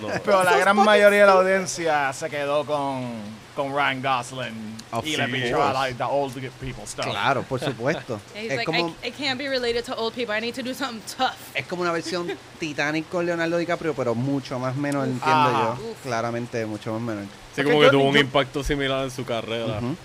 [0.00, 0.08] No.
[0.24, 3.12] Pero la gran mayoría de la audiencia se quedó con,
[3.54, 7.06] con Ryan Gosling Of y le pichó a like, the old people stuff.
[7.06, 8.14] Claro, por supuesto.
[8.14, 10.34] And he's es, like, como, I, I can't be related to old people.
[10.36, 11.32] I need to do something tough.
[11.54, 12.30] es como una versión
[12.60, 15.76] Titanic con Leonardo DiCaprio, pero mucho más menos, entiendo Ajá.
[15.78, 15.90] yo.
[15.90, 15.96] Uf.
[16.02, 17.24] Claramente, mucho más menos.
[17.56, 19.78] Sí, como que yo- tuvo un impacto similar en su carrera.
[19.78, 19.96] Ujú.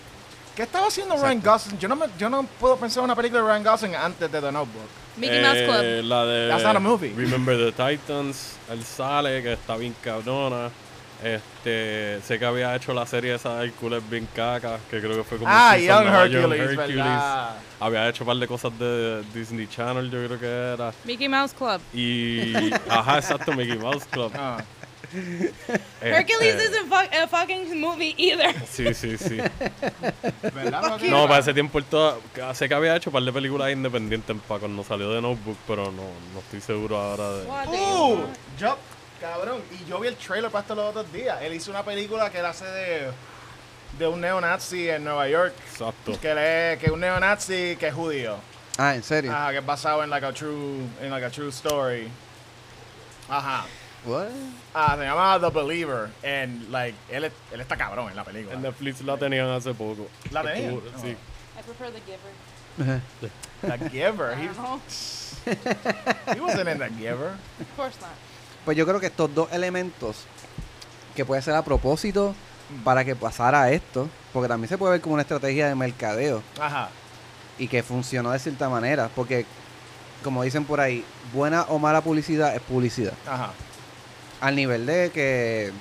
[0.57, 1.77] ¿Qué estaba haciendo Ryan Gosling?
[1.77, 4.41] Yo no, me- yo no puedo pensar en una película de Ryan Gosling antes de
[4.41, 4.87] The Notebook.
[5.17, 5.65] Mickey Mouse Eh,
[5.99, 6.05] Club.
[6.09, 7.13] La de That's not a movie.
[7.15, 8.55] Remember the Titans.
[8.71, 10.69] Él sale, que está bien cabrona.
[11.23, 15.23] Este, sé que había hecho la serie esa de Hércules bien caca, que creo que
[15.23, 17.55] fue como Ah, Young Hercules, ¿verdad?
[17.79, 20.91] Había hecho un par de cosas de Disney Channel, yo creo que era.
[21.05, 21.79] Mickey Mouse Club.
[21.93, 24.31] Y, ajá, exacto, Mickey Mouse Club.
[24.35, 24.57] Ah.
[26.01, 28.53] Hercules Este, isn't fu- a fucking movie either.
[28.69, 29.37] Sí, sí, sí.
[30.53, 30.99] ¿Verdad?
[31.09, 32.17] No, para ese tiempo él toda,
[32.53, 35.85] sé que había hecho un par de películas independientes para cuando salió de Notebook, pero
[35.91, 37.45] no, no estoy seguro ahora de...
[37.47, 38.25] Uh,
[38.59, 38.77] yo,
[39.21, 41.37] cabrón, y yo vi el trailer para esto los otros días.
[41.41, 43.11] Él hizo una película que él hace de,
[43.97, 45.53] de un neonazi en Nueva York.
[45.71, 46.19] Exacto.
[46.19, 48.35] Que, le, que es un neonazi que es judío.
[48.77, 49.31] Ah, ¿en serio?
[49.31, 52.07] Ajá, que es basado en like a true, en like a true story.
[53.29, 53.65] Ajá.
[54.07, 54.27] What?
[54.73, 56.09] Ah, se llama The Believer.
[56.23, 58.55] And like, él, es- él está cabrón en la película.
[58.55, 60.07] En Netflix la tenían hace poco.
[60.31, 60.75] ¿La tenían?
[60.75, 61.09] Estuvo- Sí.
[61.09, 63.01] I prefer The Giver.
[63.61, 64.37] The Giver.
[64.37, 64.79] He, No,
[66.35, 67.29] he wasn't in The Giver.
[67.59, 68.09] of course not.
[68.65, 70.25] Pues yo creo que estos dos elementos,
[71.15, 72.35] que puede ser a propósito
[72.83, 76.89] para que pasara esto, porque también se puede ver como una estrategia de mercadeo Ajá.
[77.57, 79.45] y que funcionó de cierta manera, porque
[80.23, 83.13] como dicen por ahí, buena o mala publicidad es publicidad.
[83.25, 83.51] Ajá.
[84.41, 85.71] Al nivel de que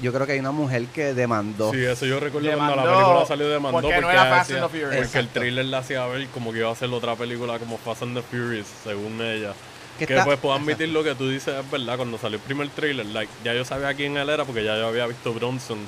[0.00, 1.70] yo creo que hay una mujer que demandó.
[1.72, 4.64] Sí, eso yo recuerdo cuando la Demandó película salió demandó porque no era Fast decía-
[4.64, 5.06] and the Furious.
[5.06, 8.02] Porque el trailer la hacía ver como que iba a hacer otra película como Fast
[8.02, 9.52] and the Furious, según ella.
[9.98, 11.96] Que pues puedo admitir lo que tú dices es verdad.
[11.98, 14.88] Cuando salió el primer trailer, like, ya yo sabía quién él era porque ya yo
[14.88, 15.78] había visto Bronson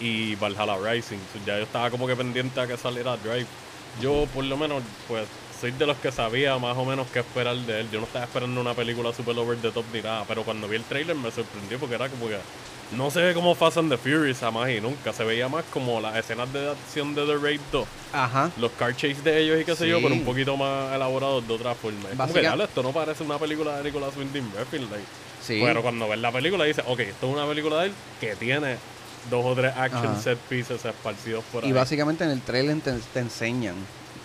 [0.00, 1.18] y Valhalla Rising.
[1.32, 3.46] So, ya yo estaba como que pendiente a que saliera Drive.
[4.00, 5.26] Yo, por lo menos, pues
[5.60, 7.88] soy de los que sabía más o menos qué esperar de él.
[7.90, 10.24] Yo no estaba esperando una película super over the top ni nada.
[10.28, 12.36] Pero cuando vi el trailer me sorprendió porque era como que
[12.96, 15.12] no se ve como Fast and the Furious jamás y nunca.
[15.12, 18.50] Se veía más como las escenas de acción de The Raid 2 Ajá.
[18.58, 21.54] los car chase de ellos y qué sé yo, pero un poquito más elaborados de
[21.54, 21.98] otra forma.
[21.98, 24.90] Es como que, Básica- "Diablo, esto no parece una película de Nicolas Winding Refn.
[24.90, 25.04] Like.
[25.44, 25.60] Sí.
[25.64, 28.76] Pero cuando ves la película dices, ok, esto es una película de él que tiene
[29.30, 30.20] dos o tres action Ajá.
[30.22, 31.70] set pieces esparcidos por ahí.
[31.70, 33.74] Y básicamente en el trailer te, te enseñan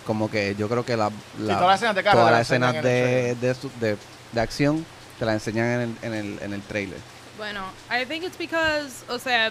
[0.06, 2.46] como que yo creo que la, la- todas las escenas de carro todas te las
[2.50, 3.96] escenas de, de, de,
[4.32, 4.84] de acción
[5.18, 6.98] te las enseñan en el, en el, en el trailer.
[7.38, 9.50] Bueno, I think it's because, o sea,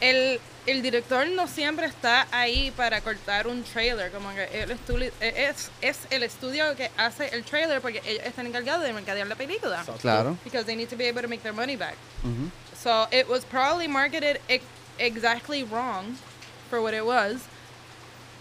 [0.00, 5.10] el, el director no siempre está ahí para cortar un trailer, como que el estu-
[5.20, 9.34] es, es el estudio que hace el trailer porque ellos están encargados de mercadear la
[9.36, 9.80] película.
[9.80, 10.00] Exacto.
[10.00, 10.36] Claro.
[10.44, 11.94] Because they need to be able to make their money back.
[12.24, 12.50] Ujú.
[12.82, 14.64] So it was probably marketed ex-
[14.98, 16.16] exactly wrong
[16.70, 17.36] for what it was.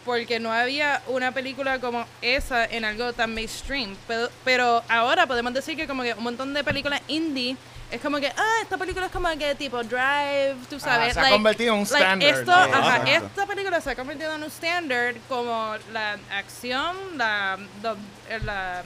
[0.05, 3.95] Porque no había una película como esa en algo tan mainstream.
[4.07, 7.55] Pero, pero ahora podemos decir que como que un montón de películas indie
[7.91, 11.13] es como que, ah, esta película es como que tipo Drive, tú sabes.
[11.15, 12.57] se ha convertido en un like, standard, Esto, ¿no?
[12.77, 13.25] ajá, Exacto.
[13.27, 18.83] esta película se ha convertido en un standard como la acción, la, the- la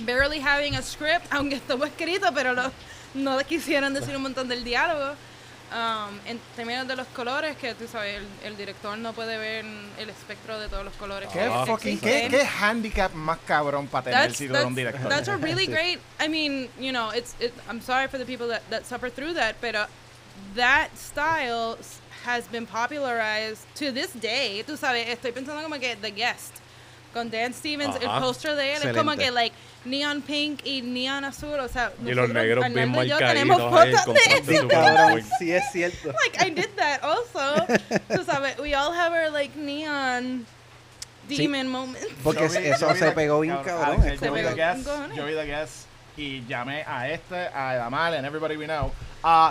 [0.00, 2.72] barely having a script, aunque estuvo escrito, pero lo-
[3.14, 5.14] no quisieron decir un montón del diálogo.
[5.72, 9.64] Um, en términos de los colores, que tú sabes, el, el director no puede ver
[9.98, 11.28] el espectro de todos los colores.
[11.32, 14.74] ¿Qué, que fucking, qué, qué handicap más cabrón para tener That's, si tú eres un
[14.74, 15.08] director?
[15.08, 15.98] that's a really great.
[16.20, 17.34] I mean, you know, it's.
[17.40, 19.86] It, I'm sorry for the people that, that suffer through that, pero
[20.54, 21.76] that style
[22.24, 24.62] has been popularized to this day.
[24.64, 26.60] Tú sabes, estoy pensando como que The Guest
[27.14, 28.20] con Dan Stevens, el Ajá.
[28.20, 29.24] poster de él es como Excelente.
[29.24, 33.70] que like neon pink y neon azul, o sea, Y los negros bien tenemos el
[33.70, 34.68] fotos de eso.
[34.68, 36.12] Cabrón, sí es cierto.
[36.12, 37.66] like I did that also.
[38.14, 40.44] Tú sabes, we all have our like neon
[41.28, 42.06] demon moments.
[42.22, 44.02] Porque vi- eso se pegó bien cabrón.
[44.02, 45.72] Se yo vi pegó The Guest, yo vi The Guest
[46.16, 48.92] y llamé a este, a Damal and everybody we know.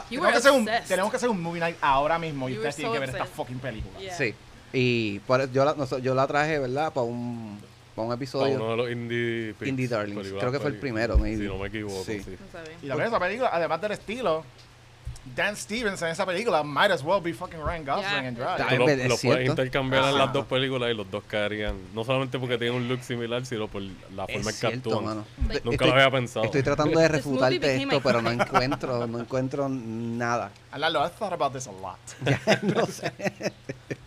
[0.10, 2.58] You tenemos, que hacer un, tenemos que hacer un movie night ahora mismo y You
[2.60, 4.00] ustedes tienen so que ver esta fucking película.
[4.00, 4.16] Yeah.
[4.16, 4.36] Sí.
[4.74, 6.92] Y por, yo, la, noso- yo la traje, ¿verdad?
[6.92, 7.60] Para un,
[7.96, 8.56] para un Para episodio.
[8.56, 10.34] uno de los indie, picks, Indie Darlings.
[10.40, 11.44] Creo que fue el primero, maybe.
[11.44, 12.22] Si no me equivoco, Sí.
[12.24, 12.36] sí.
[12.82, 12.96] No.
[12.96, 14.44] Y la esa película, además del estilo,
[15.36, 18.28] Dan Stevens en esa película might as well be fucking Ryan Gosling Yeah.
[18.28, 18.78] and Drive.
[18.78, 21.76] Lo, lo es puedes intercambiar en las dos películas y los dos caerían.
[21.94, 24.90] No solamente porque tienen un look similar, sino por la forma en Es que cierto,
[24.90, 25.06] actúan.
[25.06, 25.26] mano.
[25.38, 26.46] Nunca Estoy- lo había pensado.
[26.46, 30.52] Estoy tratando de refutarte esto, pero no encuentro, no encuentro nada.
[30.78, 32.00] Lalo, I've thought about this a lot.
[32.64, 33.14] no sé.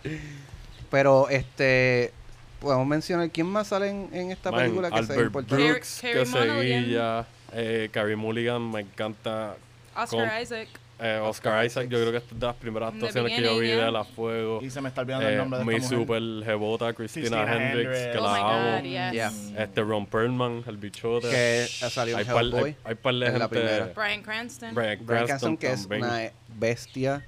[0.89, 2.11] Pero este
[2.59, 5.63] podemos mencionar quién más sale en, en esta Man, película que sea Albert importante.
[5.71, 7.25] Brooks, que seguía.
[7.53, 9.55] Eh, Carrie Mulligan me encanta.
[9.95, 10.67] Oscar Con- Isaac.
[10.99, 13.67] Eh, Oscar Isaac, yo creo que esta es de las primeras actuaciones que yo vi
[13.67, 13.91] de.
[13.91, 14.59] La Fuego.
[14.63, 15.99] Y se me está olvidando el Eh, nombre de mi esta mujer.
[16.19, 18.11] super jebota Christina, Christina Hendricks, Hendricks.
[18.13, 18.77] que Oh la amo.
[18.77, 19.11] God, yes.
[19.13, 19.63] Yeah.
[19.63, 21.29] Este Ron Perlman, el bichote.
[21.29, 22.63] Que salió hay en par, Hellboy.
[22.63, 23.93] hay, hay par de gente.
[23.95, 24.73] Brian Cranston.
[24.73, 27.23] Brian Cranston Cranston, que es una bestia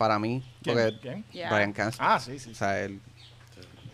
[0.00, 0.42] para mí.
[0.62, 0.76] ¿Quién?
[0.78, 1.24] Porque ¿Quién?
[1.30, 1.52] Yeah.
[1.54, 2.06] Brian Cranston.
[2.08, 2.52] Ah, sí, sí.
[2.52, 2.98] O sea, el-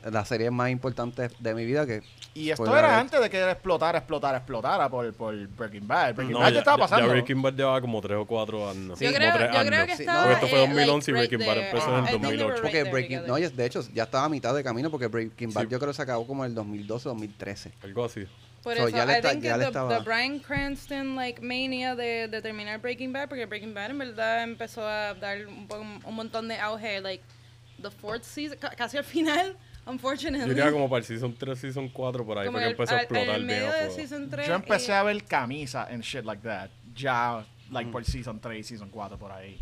[0.04, 2.00] la serie más importante de mi vida que...
[2.32, 6.14] Y esto era antes de que él explotara, explotara, explotara por, por Breaking Bad.
[6.14, 7.06] Breaking No, Bad ya, ya, estaba pasando.
[7.06, 8.98] ya Breaking Bad llevaba como 3 o 4 años.
[8.98, 9.96] Sí, yo como creo, tres yo creo años.
[9.96, 10.32] que estaba.
[10.32, 11.70] esto fue eh, 2011 y like, Breaking right Bad there.
[11.70, 12.46] empezó en they 2008.
[12.46, 13.16] were Porque right there Breaking...
[13.18, 13.28] together.
[13.28, 15.68] No, ya- de hecho, ya estaba a mitad de camino porque Breaking Bad Sí.
[15.70, 17.72] yo creo que se acabó como en el 2012 2013.
[17.82, 18.26] Algo así.
[18.66, 21.14] Por So, eso, ya le I está- think ya le the, estaba- the Brian Cranston
[21.14, 25.46] like mania de, de terminar Breaking Bad, porque Breaking Bad en verdad empezó a dar
[25.46, 27.22] un, poco- un montón de auge, like
[27.80, 30.48] the fourth season, ca- casi al final, unfortunately.
[30.48, 32.72] Yo diría como para el Season 3, Season 4, por ahí Como fue que el-
[32.72, 34.48] empezó a explotar el medio de season 3.
[34.48, 36.68] Yo empecé a ver camisa and shit like that.
[36.92, 39.60] Ya, like por Season 3, Season 4, por ahí.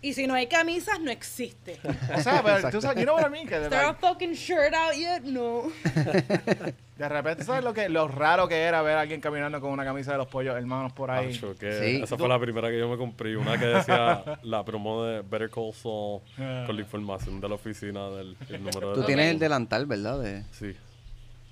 [0.00, 1.78] Y si no hay camisas, no existe.
[2.16, 3.46] O sea, pero tú sabes, you know what I mean?
[3.48, 5.22] Que de, ¿Is there a like, fucking shirt out yet?
[5.24, 5.64] No.
[6.98, 9.84] de repente, ¿sabes lo, que, lo raro que era ver a alguien caminando con una
[9.84, 11.30] camisa de los pollos hermanos por ahí?
[11.32, 12.02] Acho, que Sí.
[12.02, 13.36] Esa fue la primera que yo me compré.
[13.36, 16.64] Una que decía la promo de Better Call Saul Ah.
[16.66, 20.20] con la información de la oficina del el número de Tú tienes el delantal, ¿verdad?
[20.20, 20.74] De, Sí.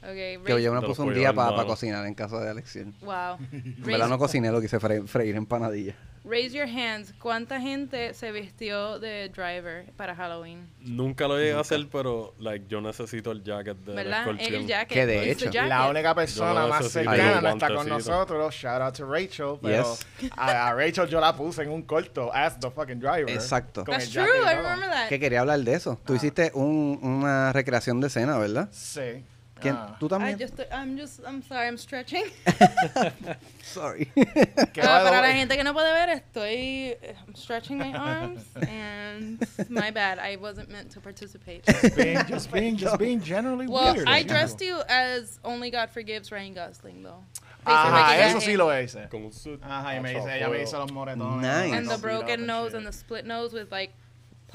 [0.02, 1.72] Okay, que yo me los un día para hermanos.
[1.72, 2.92] cocinar en casa de Alexiel.
[3.00, 3.38] Wow.
[3.50, 5.96] En verdad no cociné, lo quise fre- freír empanadillas.
[6.28, 7.14] Raise your hands.
[7.20, 10.68] ¿Cuánta gente se vistió de driver para Halloween?
[10.80, 14.26] Nunca lo llegué a hacer, pero like, yo necesito el jacket de ¿Verdad?
[14.40, 14.88] El jacket.
[14.92, 15.68] Que de hecho, jacket.
[15.68, 18.52] La única persona más cercana no está con nosotros.
[18.54, 19.58] Shout out to Rachel.
[19.62, 19.84] Pero
[20.18, 20.30] Yes.
[20.36, 23.30] a, a Rachel yo la puse en un corto as the fucking driver.
[23.30, 23.84] Exacto.
[23.84, 25.08] That's true, I remember that.
[25.08, 26.00] Que quería hablar de eso.
[26.04, 28.68] Tú hiciste un- una recreación de escena, ¿verdad?
[28.72, 29.24] Sí.
[29.60, 29.96] ¿Quién- Ah.
[29.98, 30.38] ¿Tú I también?
[30.38, 32.24] just, I'm just, I'm sorry, I'm stretching.
[33.62, 34.04] Sorry.
[34.14, 37.78] Que Ah, by the para la way- gente que no puede ver, estoy I'm stretching
[37.78, 41.64] my arms and my bad, I wasn't meant to participate.
[41.96, 44.08] being, just being, just being generally Well, weird.
[44.08, 44.78] I as dressed usual.
[44.78, 47.24] you as Only God Forgives Ryan Gosling, though.
[47.66, 49.08] Ajá, Basically, eso sí lo hice.
[49.10, 49.60] Con un suit.
[49.62, 50.62] Ajá, y me Acho, dice, ella me fuego.
[50.62, 51.42] hizo los moretones.
[51.42, 51.72] Nice.
[51.74, 52.74] And the los broken beat up nose shit.
[52.76, 53.92] and the split nose with like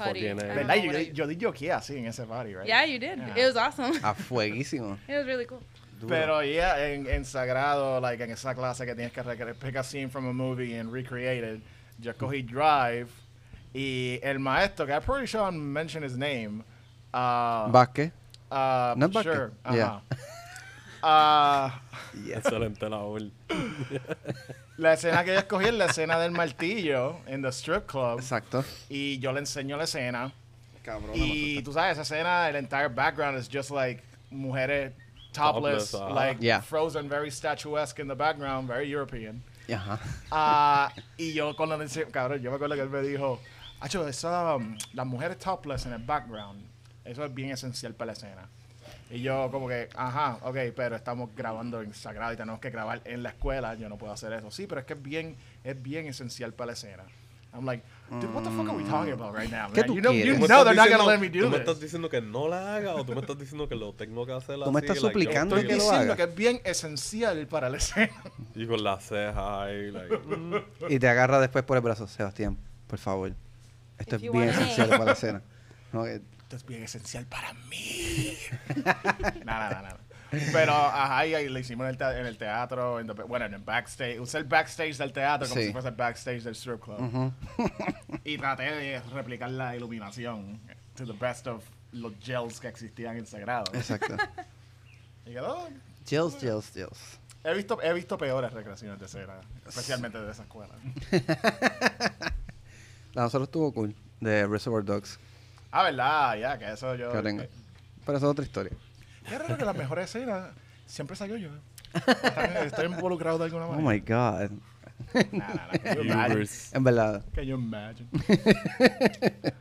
[0.02, 0.74] I don't ¿Verdad?
[0.74, 2.66] Yo, yo di jockey así en ese party, right?
[2.66, 3.18] Yeah, you did.
[3.18, 3.36] Yeah.
[3.36, 3.96] It was awesome.
[4.04, 4.98] A fueguísimo.
[5.08, 5.62] It was really cool.
[6.08, 10.08] Pero ya en, en Sagrado, like en esa clase que tienes que pick a scene
[10.08, 11.60] from a movie and recreate it,
[12.00, 13.08] yo cogí Drive
[13.72, 16.64] y el maestro, que I'm pretty sure I mentioned his name.
[17.14, 18.10] Uh, Vázquez.
[18.50, 19.34] uh, ¿No es Vázquez?
[19.34, 19.52] Sure.
[19.70, 20.00] Yeah.
[21.02, 21.72] Ajá.
[21.72, 21.78] Uh,
[22.34, 23.20] Excelente labor.
[24.82, 28.18] La escena que yo escogí es la escena del martillo en the strip club.
[28.18, 28.64] Exacto.
[28.88, 30.32] Y yo le enseño la escena.
[30.82, 31.12] Cabrón.
[31.14, 34.92] Y tú sabes, esa escena, el entire background is just like mujeres
[35.32, 36.14] topless, Topless, ajá.
[36.14, 36.60] like Yeah.
[36.60, 39.42] frozen, very statuesque in the background, very European.
[39.72, 39.98] Ajá.
[40.30, 43.40] Ah, y yo cuando le enseñé, cabrón, yo me acuerdo que él me dijo,
[43.80, 46.64] Acho, esa, um, las mujeres topless en el background,
[47.04, 48.48] eso es bien esencial para la escena.
[49.12, 53.02] Y yo como que, ajá, ok, pero estamos grabando en Sagrado y tenemos que grabar
[53.04, 54.50] en la escuela, yo no puedo hacer eso.
[54.50, 57.02] Sí, pero es que es bien, es bien esencial para la escena.
[57.54, 59.86] I'm like, dude, what the fuck are we talking about right now, ¿Qué man?
[59.86, 60.34] tú You know, you quieres?
[60.36, 62.08] ¿Tú me know estás they're not gonna diciendo- let me do ¿Tú me estás diciendo
[62.08, 64.72] que no la haga o tú me estás diciendo que lo tengo que hacer Tú
[64.72, 66.16] me así, estás like, suplicando estoy- que lo diciendo haga.
[66.16, 68.14] que es bien esencial para la escena.
[68.54, 70.54] Y con las cejas ahí, like, mm.
[70.88, 72.06] Y te agarra después por el brazo.
[72.08, 73.34] Sebastián, por favor.
[73.98, 75.42] Esto If es you bien esencial para la escena.
[75.92, 76.22] No, que-
[76.52, 78.36] Esto es bien esencial para mí.
[79.42, 79.98] Nada, nada, nada.
[80.52, 83.46] Pero, ajá, y ahí lo hicimos en el, te- en el teatro, en the- bueno,
[83.46, 84.20] en el backstage.
[84.20, 85.68] Usé el backstage del teatro como Sí.
[85.68, 87.00] si fuese el backstage del strip club.
[87.00, 87.32] Ujú.
[88.24, 90.60] Y traté de replicar la iluminación
[90.94, 93.64] to the best of los gels que existían en Sagrado.
[93.72, 94.14] Exacto.
[95.24, 95.70] Y quedó.
[96.06, 97.18] Gels, gels, gels.
[97.44, 100.74] He visto, he visto peores recreaciones de cera, especialmente de esa escuela.
[103.14, 103.94] La nosotros estuvo cool.
[104.20, 105.18] De Reservoir Dogs.
[105.72, 107.10] Ah, verdad, ya, que eso yo.
[107.10, 107.42] Que tengo.
[108.04, 108.72] Pero eso es otra historia.
[109.24, 110.50] Es raro que las mejores escenas
[110.86, 111.50] siempre salgo yo.
[112.64, 113.90] Estoy involucrado de alguna Oh manera.
[113.92, 114.50] my god.
[115.14, 115.78] Nah, nah, nah.
[115.82, 116.48] Can you imagine?
[116.72, 117.24] En verdad.
[117.34, 118.08] Can you imagine?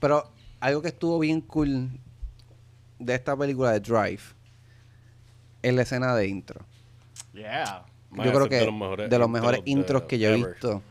[0.00, 0.30] Pero
[0.60, 1.90] algo que estuvo bien cool
[2.98, 4.22] de esta película de Drive
[5.62, 6.64] es la escena de intro.
[7.32, 7.84] Yeah.
[8.12, 10.18] Yo creo ese que es de los mejores de los mejores intros de intros que
[10.18, 10.50] yo he ever.
[10.52, 10.82] visto.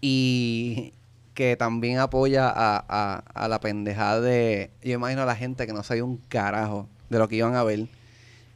[0.00, 0.92] Y
[1.38, 4.72] que también apoya a, a- a la pendejada de...
[4.82, 7.62] Yo imagino a la gente que no sabía un carajo de lo que iban a
[7.62, 7.86] ver.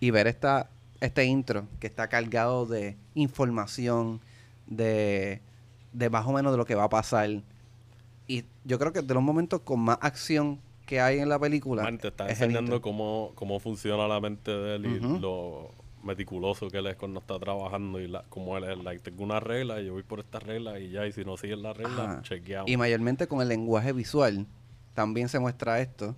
[0.01, 0.68] Y ver esta,
[1.01, 4.20] este intro que está cargado de información,
[4.66, 5.41] de,
[5.93, 7.30] de más o menos de lo que va a pasar.
[8.26, 11.85] Y yo creo que de los momentos con más acción que hay en la película...
[11.85, 15.70] Man, te está es enseñando cómo, cómo funciona la mente de él y lo
[16.03, 19.40] meticuloso que él es cuando está trabajando y la, como él es, like, tengo una
[19.40, 22.05] regla y yo voy por esta regla y ya, y si no sigues la regla,
[22.05, 22.22] Ajá.
[22.22, 22.70] chequeamos.
[22.70, 24.46] Y mayormente con el lenguaje visual
[24.94, 26.14] también se muestra esto.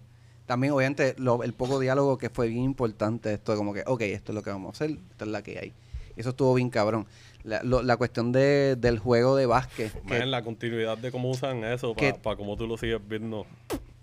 [0.46, 4.32] También, obviamente, lo- el poco diálogo que fue bien importante, esto como que, ok, esto
[4.32, 5.72] es lo que vamos a hacer, esta es la que hay.
[6.16, 7.06] Eso estuvo bien cabrón.
[7.44, 9.92] La, lo- la cuestión de, del juego de básquet.
[9.92, 13.46] que- Man, la continuidad de cómo usan eso que- para cómo tú lo sigues viendo.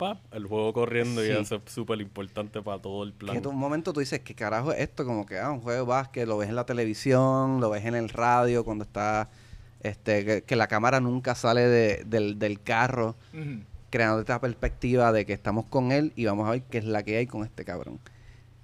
[0.01, 1.33] Pap, el juego corriendo y Sí.
[1.33, 3.35] eso es súper importante para todo el plan.
[3.35, 5.05] que tú- un momento tú dices, ¿qué carajo es esto?
[5.05, 7.93] Como que, ah, un juego de básquet, lo ves en la televisión, lo ves en
[7.95, 9.29] el radio, cuando está,
[9.81, 13.15] este, que, que la cámara nunca sale de- del, del carro,
[13.91, 17.03] creando esta perspectiva de que estamos con él y vamos a ver qué es la
[17.03, 17.99] que hay con este cabrón.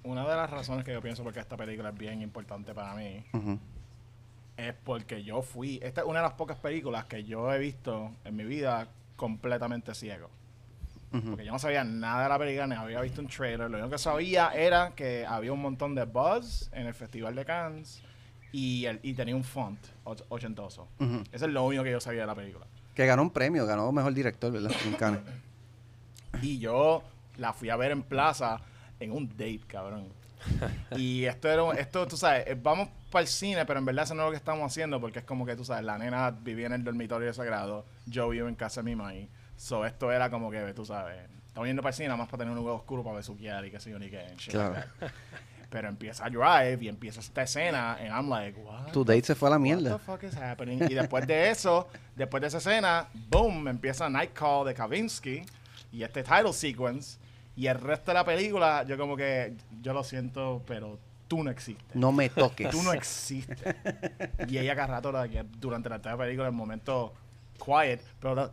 [0.04, 2.94] Una de las razones que yo pienso por qué esta película es bien importante para
[2.94, 3.24] mí
[4.56, 5.78] es porque yo fui.
[5.82, 9.94] Esta es una de las pocas películas que yo he visto en mi vida completamente
[9.94, 10.30] ciego.
[11.12, 11.30] Ujú.
[11.30, 13.70] Porque yo no sabía nada de la película, ni había visto un trailer.
[13.70, 17.44] Lo único que sabía era que había un montón de buzz en el Festival de
[17.44, 18.02] Cannes
[18.52, 20.88] y, el, y tenía un font och- ochentoso.
[21.00, 21.22] Ujú.
[21.32, 22.66] Eso es lo único que yo sabía de la película.
[22.94, 24.72] Que ganó un premio, ganó mejor director, ¿verdad?
[24.86, 25.20] En Cannes.
[26.42, 27.02] Y yo
[27.36, 28.60] la fui a ver en plaza
[29.00, 30.08] en un date, cabrón.
[30.96, 34.14] y esto era, esto, tú sabes, eh, vamos para el cine, pero en verdad eso
[34.14, 36.66] no es lo que estamos haciendo, porque es como que, tú sabes, la nena vivía
[36.66, 39.28] en el dormitorio sagrado, yo vivo en casa de mi maíz.
[39.58, 42.38] So, esto era como que, tú sabes, estamos yendo para el cine nada más para
[42.38, 44.24] tener un lugar oscuro para besuquear y qué sé yo ni qué.
[44.48, 44.74] Claro.
[44.74, 44.88] like.
[45.68, 48.92] Pero empieza a drive y empieza esta escena, and I'm like, what?
[48.92, 49.98] Tu date se fue a la What mierda.
[49.98, 50.80] the fuck is happening?
[50.88, 55.42] Y después de eso, después de esa escena, boom, empieza Night Call de Kavinsky
[55.92, 57.18] y este title sequence.
[57.56, 61.50] Y el resto de la película, yo como que, yo lo siento, pero tú no
[61.50, 61.96] existes.
[61.96, 62.70] No me toques.
[62.70, 63.74] Tú no existes.
[64.46, 65.12] y ella cada rato,
[65.58, 67.12] durante la película, en el momento
[67.58, 68.52] quiet, pero that-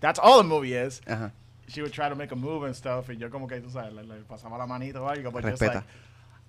[0.00, 1.00] that's all the movie is.
[1.06, 1.30] Ajá.
[1.68, 3.08] She would try to make a move and stuff.
[3.08, 5.30] Y yo como que, tú sabes, le, le pasaba la manito o algo.
[5.30, 5.74] But just Respeta.
[5.74, 5.86] like,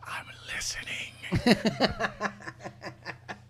[0.06, 1.14] I'm listening.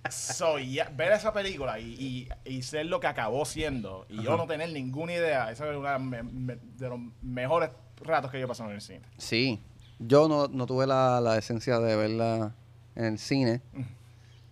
[0.10, 4.38] so, yeah, ver esa película y, y, y ser lo que acabó siendo y yo
[4.38, 7.70] no tener ninguna idea, esa es una me- me- de los mejores
[8.02, 9.02] ratos que yo pasado en el cine.
[9.18, 9.62] Sí.
[10.00, 12.54] Yo no, no tuve la, la esencia de verla
[12.96, 13.62] en el cine.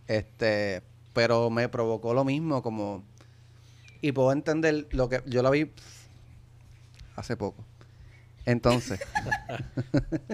[0.07, 0.81] Este,
[1.13, 3.03] pero me provocó lo mismo como
[4.01, 5.71] y puedo entender lo que yo la vi
[7.15, 7.63] hace poco.
[8.45, 8.99] Entonces,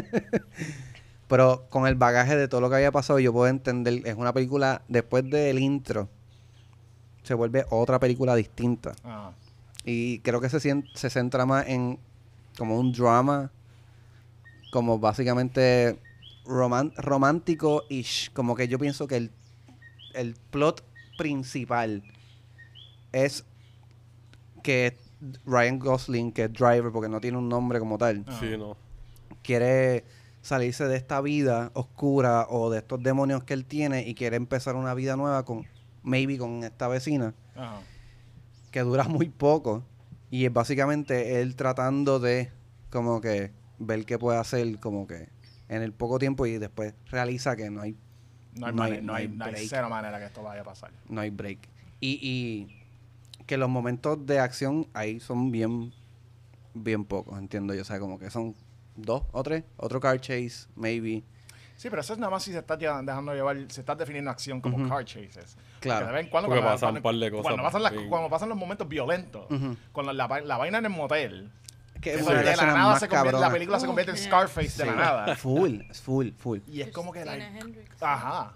[1.28, 4.34] pero con el bagaje de todo lo que había pasado, yo puedo entender, es una
[4.34, 6.10] película después del intro
[7.28, 8.94] se vuelve otra película distinta.
[9.04, 9.32] Ah,
[9.84, 12.00] Y creo que se, se centra más en
[12.58, 13.52] como un drama,
[14.72, 16.00] como básicamente
[16.46, 18.32] romántico-ish.
[18.32, 19.32] Como que yo pienso que el,
[20.14, 20.84] el plot
[21.18, 22.02] principal
[23.12, 23.44] es
[24.68, 24.98] que
[25.46, 28.38] Ryan Gosling, que es Driver, porque no tiene un nombre como tal, Ah.
[28.40, 28.76] Sí, no.
[29.42, 30.04] quiere
[30.42, 34.76] salirse de esta vida oscura o de estos demonios que él tiene y quiere empezar
[34.76, 35.66] una vida nueva con,
[36.04, 37.80] maybe con esta vecina ajá.
[38.72, 39.84] que dura muy poco
[40.30, 42.52] y es básicamente él tratando de
[42.90, 45.30] como que ver qué puede hacer como que
[45.70, 47.96] en el poco tiempo y después realiza que no hay
[48.56, 49.68] No hay, No hay- no no hay, hay no hay break.
[49.70, 50.92] cero manera que esto vaya a pasar.
[51.10, 51.60] no hay break
[52.00, 52.77] y, y
[53.48, 55.92] que los momentos de acción ahí son bien
[56.76, 58.54] bien pocos entiendo yo o sea como que son
[58.96, 61.24] dos o tres otro car chase maybe
[61.76, 64.62] Sí, pero eso es nada más si se está dejando llevar, se está definiendo acción
[64.62, 64.90] como Ujú.
[64.90, 65.56] car chases.
[65.80, 66.00] Claro.
[66.00, 67.84] Porque de vez en cuando, Porque cuando, pasan cuando- un par de cosas, Cuando pasan,
[67.84, 68.00] las- sí.
[68.10, 69.78] cuando pasan los momentos violentos, Ujú.
[69.92, 71.52] cuando la, la vaina en el motel,
[72.02, 74.26] que de la nada más se convierte, la película se Oh, convierte en yeah.
[74.26, 74.98] Scarface de la Sí.
[74.98, 75.36] nada.
[75.36, 77.46] full full full Y es como que, like,
[78.02, 78.54] ajá.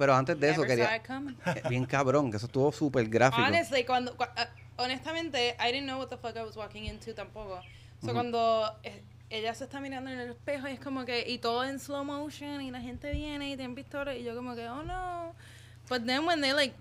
[0.00, 1.02] Pero antes de eso quería
[1.68, 4.48] bien cabrón que eso estuvo súper gráfico Honestly, cuando, cua- ah,
[4.78, 7.60] honestamente, I didn't know what the fuck I was walking into tampoco.
[8.02, 11.36] So cuando eh, ella se está mirando en el espejo y es como que, y
[11.36, 14.66] todo en slow motion y la gente viene y tienen pistolas y yo como que,
[14.70, 15.34] oh no.
[15.90, 16.74] But then when they like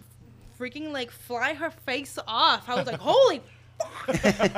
[0.58, 3.42] freaking like fly her face off, I was like, holy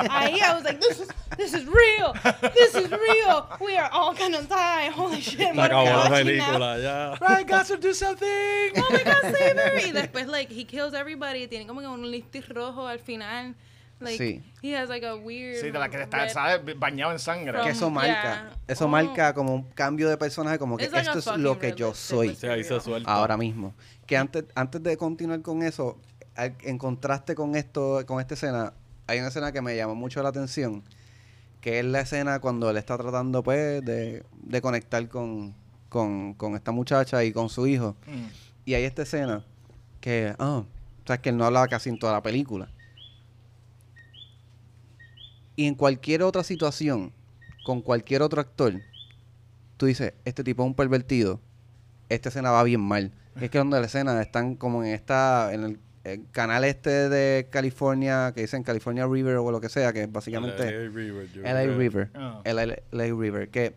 [0.10, 2.14] Ahí I was like, this is, this is real.
[2.54, 3.48] This is real.
[3.60, 4.90] We are all gonna die.
[4.90, 5.40] Holy shit.
[5.40, 6.46] Se what am acabó I la watching now?
[6.46, 7.18] película, ya.
[7.20, 8.28] Right, got to do something.
[8.28, 9.78] oh my god, save her.
[9.80, 11.48] Y después, like, he kills everybody.
[11.48, 13.56] Tiene como que un lipstick rojo al final.
[14.00, 14.42] Like, Sí.
[14.64, 15.58] he has like a weird.
[15.62, 16.80] Sí, de la que está, ¿sabes?
[16.80, 17.52] Bañado en sangre.
[17.54, 18.50] From- que eso marca, yeah.
[18.68, 18.88] eso Oh.
[18.88, 21.74] marca como un cambio de personaje, como que It's like esto a es lo que
[21.74, 22.36] yo soy
[23.06, 23.76] ahora mismo.
[24.08, 26.00] Que antes, antes de continuar con eso,
[26.36, 28.74] en contraste con esto, con esta escena,
[29.08, 30.84] hay una escena que me llamó mucho la atención,
[31.60, 35.54] que es la escena cuando él está tratando pues de, de conectar con,
[35.90, 37.96] con, con esta muchacha y con su hijo.
[38.08, 38.28] Mm.
[38.66, 39.44] Y hay esta escena
[40.00, 40.64] que, ah,
[41.04, 42.70] o sea, que él no hablaba casi en toda la película.
[45.56, 47.12] Y en cualquier otra situación,
[47.64, 48.82] con cualquier otro actor,
[49.78, 51.40] tú dices, este tipo es un pervertido,
[52.10, 53.12] esta escena va bien mal.
[53.40, 57.48] Es que donde la escena están como en esta, en el, el canal este de
[57.52, 60.66] California, que dicen California River o lo que sea, que es básicamente...
[60.72, 61.30] LA River.
[61.44, 61.64] LA.
[61.78, 62.10] River.
[62.92, 63.50] LA, River.
[63.50, 63.76] Que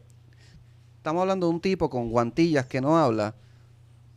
[0.97, 3.35] estamos hablando de un tipo con guantillas que no habla,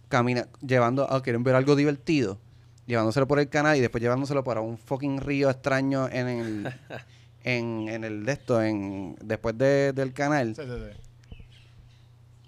[0.08, 2.38] camina, llevando, ah, quieren ver algo divertido,
[2.86, 6.74] llevándoselo por el canal y después llevándoselo para un fucking río extraño en el,
[7.44, 10.56] en, en el de esto, en, después de- del canal.
[10.56, 11.38] Sí, sí, sí.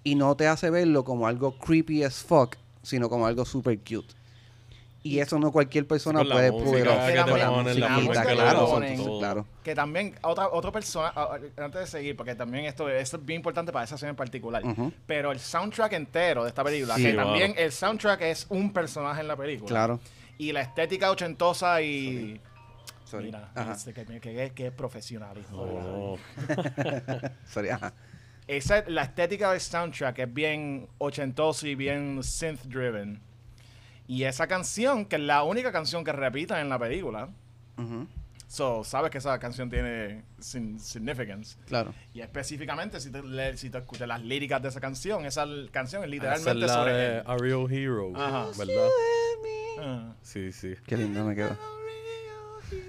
[0.06, 4.16] Y no te hace verlo como algo creepy as fuck, sino como algo super cute.
[5.02, 6.88] Y eso no cualquier persona la puede poder
[9.64, 11.14] que también, otra, otra persona,
[11.58, 14.66] antes de seguir, porque también esto, esto es bien importante para esa escena en particular,
[14.66, 14.92] Ujú.
[15.06, 17.30] pero el soundtrack entero de esta película, Sí, que mano.
[17.30, 19.70] también el soundtrack es un personaje en la película.
[19.70, 20.00] Claro.
[20.38, 22.42] Y la estética ochentosa y...
[23.06, 23.26] Sorry.
[23.26, 25.82] Mira, este, que, que, que- es profesional, hijo de la-
[27.24, 27.30] No.
[27.48, 27.94] Sorry, ajá.
[28.48, 33.22] Esa, la estética del soundtrack es bien ochentoso y bien synth driven.
[34.10, 37.30] Y esa canción, que es la única canción que repitan en la película,
[37.78, 38.08] Ujú,
[38.48, 41.58] so, sabes que esa canción tiene sin- significance.
[41.68, 41.94] Claro.
[42.14, 46.02] Y específicamente, si te, le- si te escuchas las líricas de esa canción, esa canción
[46.04, 47.20] es Esa es literalmente la sobre de.
[47.24, 48.48] A Real Hero, Ajá.
[48.58, 48.88] ¿verdad?
[49.80, 50.14] Ah.
[50.24, 50.74] Sí, sí.
[50.88, 51.56] Qué lindo me quedó.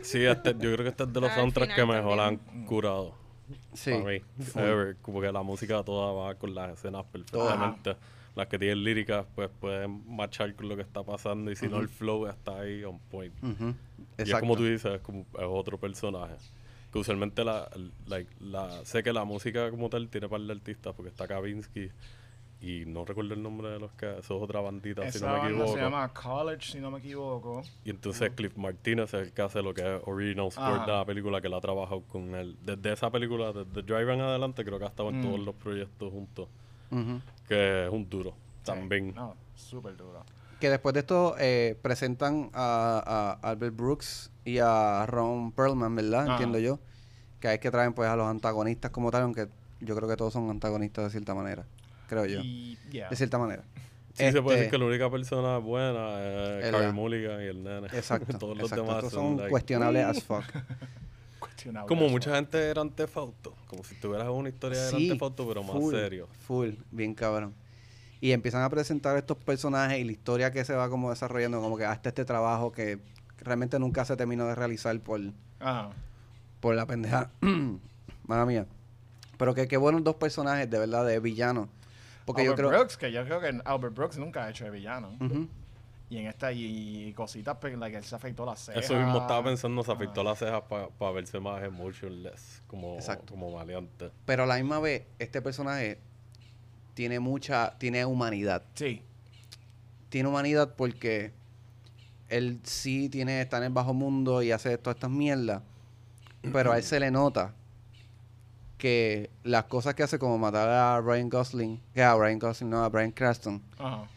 [0.02, 3.14] Sí, este, yo creo que este es de los soundtracks que mejor han curado.
[3.74, 3.90] Sí.
[3.92, 4.22] Para mí.
[4.54, 4.96] Ever.
[5.02, 7.96] Como que la música toda va con las escenas perfectamente.
[8.40, 11.50] Las que tienen líricas, pues pueden marchar con lo que está pasando.
[11.50, 13.34] Y si no, el flow está ahí on point.
[13.42, 13.74] Ujú,
[14.18, 16.36] Y es como tú dices, es, como, es otro personaje.
[16.90, 17.68] Que usualmente la,
[18.84, 21.90] sé que la música como tal tiene par de artistas, porque está Kavinsky
[22.62, 25.32] y no recuerdo el nombre de los que, eso es otra bandita, si Esa no
[25.34, 25.74] me banda equivoco.
[25.76, 27.62] se llama College, si no me equivoco.
[27.84, 30.84] Y entonces Cliff Martínez es el que hace lo que es original Ajá.
[30.86, 32.56] de la película, que la ha trabajado con él.
[32.62, 35.24] Desde esa película, desde Drive en adelante, creo que ha estado en Mm.
[35.24, 36.48] todos los proyectos juntos.
[37.50, 39.12] Que es un duro, también.
[39.12, 40.24] No, súper duro.
[40.60, 46.22] Que después de esto eh, presentan a, a Albert Brooks y a Ron Perlman, ¿verdad?
[46.22, 46.32] Ajá.
[46.34, 46.78] Entiendo yo.
[47.40, 49.48] Que es que traen pues a los antagonistas como tal, aunque
[49.80, 51.66] yo creo que todos son antagonistas de cierta manera.
[52.08, 52.38] Creo yo.
[52.40, 53.08] Y, yeah.
[53.08, 53.64] De cierta manera.
[54.12, 57.64] Sí, se puede decir Este, que la única persona buena es Carey Mulligan y el
[57.64, 57.88] nene.
[57.88, 58.32] Exacto.
[58.38, 58.84] Todos los exacto.
[58.84, 60.44] demás Estos son, son like, cuestionables as fuck.
[61.40, 62.12] Cuestionable Como eso.
[62.12, 63.56] mucha gente era antefauto.
[63.66, 66.28] Como si tuvieras una historia de Sí, antefauto, pero más full, serio.
[66.46, 67.54] Full, bien cabrón.
[68.20, 71.76] Y empiezan a presentar estos personajes y la historia que se va como desarrollando, como
[71.78, 73.00] que hasta este trabajo que
[73.38, 75.20] realmente nunca se terminó de realizar por,
[75.58, 75.90] Ajá.
[76.60, 77.30] por la pendeja.
[78.26, 78.66] Mala mía.
[79.38, 81.68] Pero que qué buenos dos personajes, de verdad, de villanos.
[82.26, 82.78] Porque yo Albert creo...
[82.80, 85.16] Brooks, que yo creo que Albert Brooks nunca ha hecho de villano.
[85.18, 85.48] Ujú.
[86.10, 88.84] Y en esta, y, y cositas, pues, like, él se afeitó las cejas.
[88.84, 93.32] Eso mismo estaba pensando, se afectó las cejas para verse más emotionless, como, Exacto.
[93.32, 94.10] como maleante.
[94.26, 95.98] Pero a la misma vez, este personaje
[96.94, 97.78] tiene mucha...
[97.78, 98.64] Tiene humanidad.
[98.74, 99.02] Sí.
[100.08, 101.32] tiene humanidad porque
[102.28, 105.62] él sí tiene está en el bajo mundo y hace todas estas mierdas
[106.52, 107.54] pero a él se le nota
[108.78, 112.82] que las cosas que hace como matar a Ryan Gosling que a Ryan Gosling no
[112.84, 114.08] a Brian Cranston Ajá.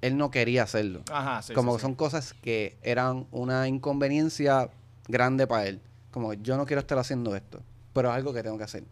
[0.00, 1.52] Él no quería hacerlo Ajá, sí.
[1.54, 1.86] como sí, que sí.
[1.86, 4.70] son cosas que eran una inconveniencia
[5.08, 5.80] grande para él
[6.10, 8.84] como que yo no quiero estar haciendo esto pero es algo que tengo que hacer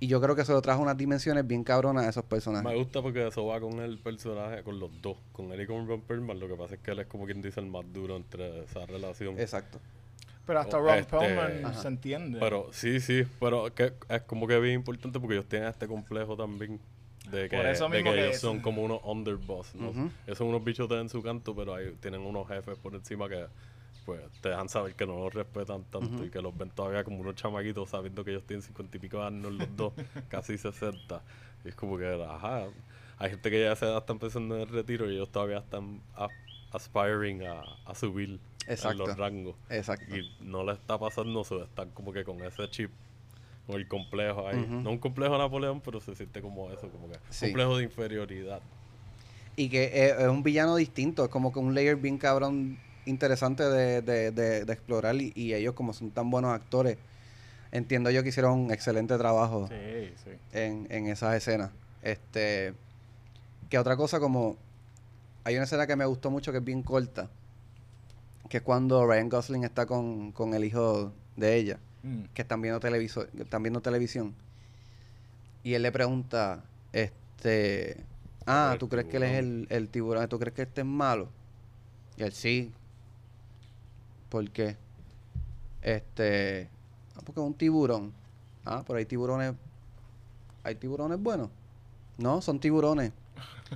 [0.00, 2.76] y yo creo que eso lo trajo unas dimensiones bien cabronas a esos personajes Me
[2.76, 6.02] gusta porque eso va con el personaje, con los dos, con él y con Ron
[6.02, 6.38] Perlman.
[6.40, 8.84] Lo que pasa es que él es como quien dice el más duro entre esa
[8.84, 9.38] relación.
[9.38, 9.78] exacto
[10.46, 11.80] Pero hasta Oh, Ron este- Perlman Ajá.
[11.80, 12.38] se entiende.
[12.40, 16.36] Pero sí, sí, pero que es como que bien importante porque ellos tienen este complejo
[16.36, 16.80] también
[17.30, 19.90] de que, Por eso de mismo que que ellos es- son como unos underboss, ¿no?
[19.90, 20.10] Ujú.
[20.26, 23.46] Ellos son unos bichos en su canto, pero ahí tienen unos jefes por encima que
[24.04, 27.20] pues te dejan saber que no los respetan tanto y que los ven todavía como
[27.20, 29.92] unos chamaquitos sabiendo que ellos tienen cincuenta y pico de años los dos,
[30.28, 31.22] casi 60.
[31.64, 32.66] Y es como que, ajá,
[33.16, 36.30] hay gente que ya edad están pensando en el retiro y ellos todavía están a-
[36.72, 39.06] aspiring a, a subir en Exacto.
[39.06, 39.56] los rangos.
[39.70, 42.90] exacto Y no le está pasando eso, están como que con ese chip,
[43.66, 44.66] con el complejo ahí.
[44.82, 47.46] No un complejo Napoleón, pero se siente como eso, como que Sí.
[47.46, 48.60] complejo de inferioridad.
[49.56, 53.62] Y que es, es un villano distinto, es como que un layer bien cabrón interesante
[53.62, 56.98] de, de, de, de explorar y, y ellos como son tan buenos actores,
[57.70, 60.30] entiendo yo que hicieron un excelente trabajo Sí, sí.
[60.52, 61.70] en, en esas escenas.
[62.02, 62.74] Este,
[63.70, 64.56] que otra cosa como,
[65.44, 67.30] hay una escena que me gustó mucho que es bien corta,
[68.48, 72.24] que es cuando Ryan Gosling está con, con el hijo de ella Mm.
[72.34, 74.34] que están viendo televisor, que están viendo televisión.
[75.62, 77.96] Y él le pregunta, este,
[78.46, 80.28] ah, ¿tú crees que él es el, el tiburón?
[80.28, 81.30] ¿Tú crees que este es malo?
[82.18, 82.72] Y él sí.
[84.28, 84.76] ¿Por qué?
[85.80, 86.68] Este,
[87.16, 88.12] ah, porque es un tiburón.
[88.66, 89.54] Ah, pero hay tiburones,
[90.62, 91.48] hay tiburones buenos.
[92.18, 93.12] No, son tiburones.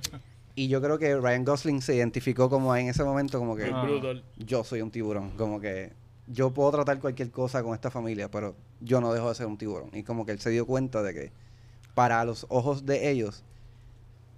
[0.55, 3.87] Y yo creo que Ryan Gosling se identificó como en ese momento como que Ah.
[4.35, 5.93] Yo soy un tiburón, como que
[6.31, 9.57] yo puedo tratar cualquier cosa con esta familia, pero yo no dejo de ser un
[9.57, 9.89] tiburón.
[9.93, 11.31] Y como que él se dio cuenta de que
[11.95, 13.43] para los ojos de ellos,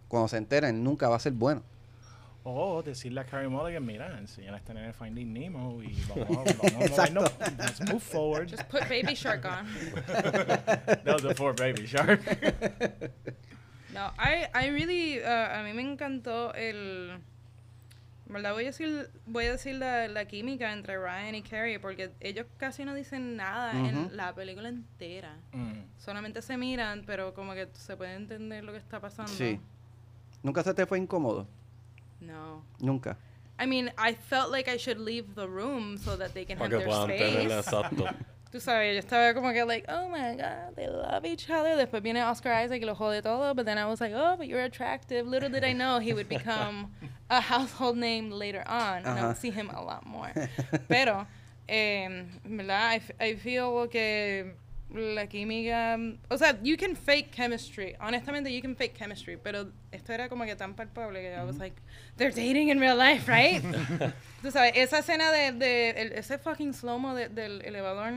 [0.07, 1.63] cuando se enteren, nunca va a ser bueno.
[2.43, 6.53] O decirle a Carrie Mulligan, mira, enseñar a este nene Finding Nemo y vamos, a-
[6.57, 7.31] vamos a movernos.
[7.59, 8.49] Let's move forward.
[8.49, 9.67] Just put Baby Shark on.
[10.07, 12.21] That was before Baby Shark.
[13.93, 15.27] No, I, I really, uh,
[15.59, 17.19] a mí me encantó el,
[18.31, 18.53] ¿verdad?
[18.53, 22.45] Voy a decir, voy a decir la, la química entre Ryan y Carrie porque ellos
[22.57, 23.85] casi no dicen nada Ujú.
[23.87, 25.35] en la película entera.
[25.53, 25.73] Mm.
[25.97, 29.31] Solamente se miran, pero como que se puede entender lo que está pasando.
[29.31, 29.59] Sí.
[30.43, 31.47] ¿Nunca se te fue incómodo?
[32.19, 32.63] No.
[32.79, 33.17] Nunca.
[33.59, 36.79] I mean, I felt like I should leave the room so that they can Para
[36.79, 37.67] have their tener space.
[37.69, 38.05] exacto.
[38.51, 41.77] Tú sabes, yo estaba como que like, oh my god, they love each other.
[41.77, 43.53] Después viene Oscar Isaac y lo jode todo.
[43.53, 45.25] But then I was like, oh, but you're attractive.
[45.25, 46.91] Little did I know he would become
[47.31, 48.97] a household name later on.
[49.05, 49.27] And I Ajá.
[49.29, 50.31] would see him a lot more.
[50.89, 51.25] Pero,
[51.67, 52.91] eh, ¿verdad?
[52.91, 54.53] I, f- I feel que
[54.93, 55.97] la química...
[56.29, 57.95] O sea, you can fake chemistry.
[58.01, 59.37] Honestamente, you can fake chemistry.
[59.37, 61.75] Pero esto era como que tan palpable que I was like,
[62.17, 63.63] they're dating in real life, right?
[64.43, 68.11] Tú sabes, esa escena de, de el- ese fucking slow-mo de- del elevador.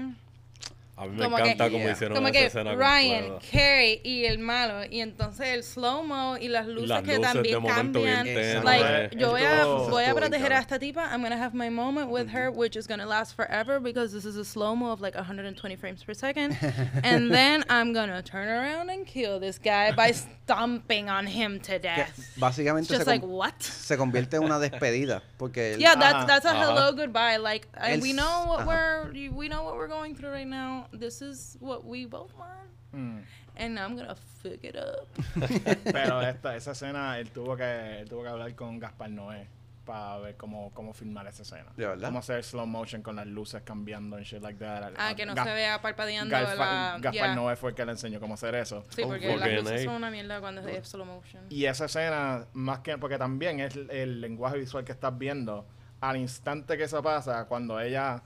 [0.97, 1.93] A mí me Como que- encanta cómo Yeah.
[1.93, 3.39] hicieron Como esa que escena Ryan.
[3.51, 4.85] Carrie y el malo.
[4.89, 8.37] Y entonces el slow-mo y las luces Las que luces también de momento bien cambian.
[8.37, 8.65] tenues.
[8.65, 11.03] Like, Esto- yo voy a, voy a bien proteger a esta tipa.
[11.13, 14.37] I'm gonna have my moment with her, which is gonna last forever because this is
[14.37, 16.57] a slow-mo of like 120 frames per second.
[17.03, 21.73] and then I'm gonna turn around and kill this guy by stomping on him to
[21.73, 22.21] Que death.
[22.37, 23.61] básicamente Just se, like, what?
[23.61, 25.23] se convierte en una despedida.
[25.39, 27.39] Porque él- Yeah, that's that's a hello goodbye.
[27.39, 30.84] Like El we know what we're we know what we're going through right now.
[30.93, 33.22] This is what we both want, Mm.
[33.57, 35.09] and I'm gonna fuck it up.
[35.85, 39.49] Pero esta, esa escena, él tuvo que, él tuvo que hablar con Gaspar Noé
[39.85, 41.70] para ver cómo, cómo filmar esa escena.
[41.76, 42.09] ¿De verdad?
[42.09, 44.93] Cómo hacer slow motion con las luces cambiando and shit like that.
[44.97, 46.93] Ah, que no Ga- se vea parpadeando Gaspar, la.
[47.01, 47.35] Gaspar yeah.
[47.35, 48.82] Noé fue el que le enseñó cómo hacer eso.
[48.91, 51.45] Sí, Oh, porque porque las en luces ahí- son una mierda cuando es slow motion.
[51.51, 55.66] Y esa escena, más que porque también es el, el lenguaje visual que estás viendo,
[56.01, 58.22] al instante que eso pasa, cuando ella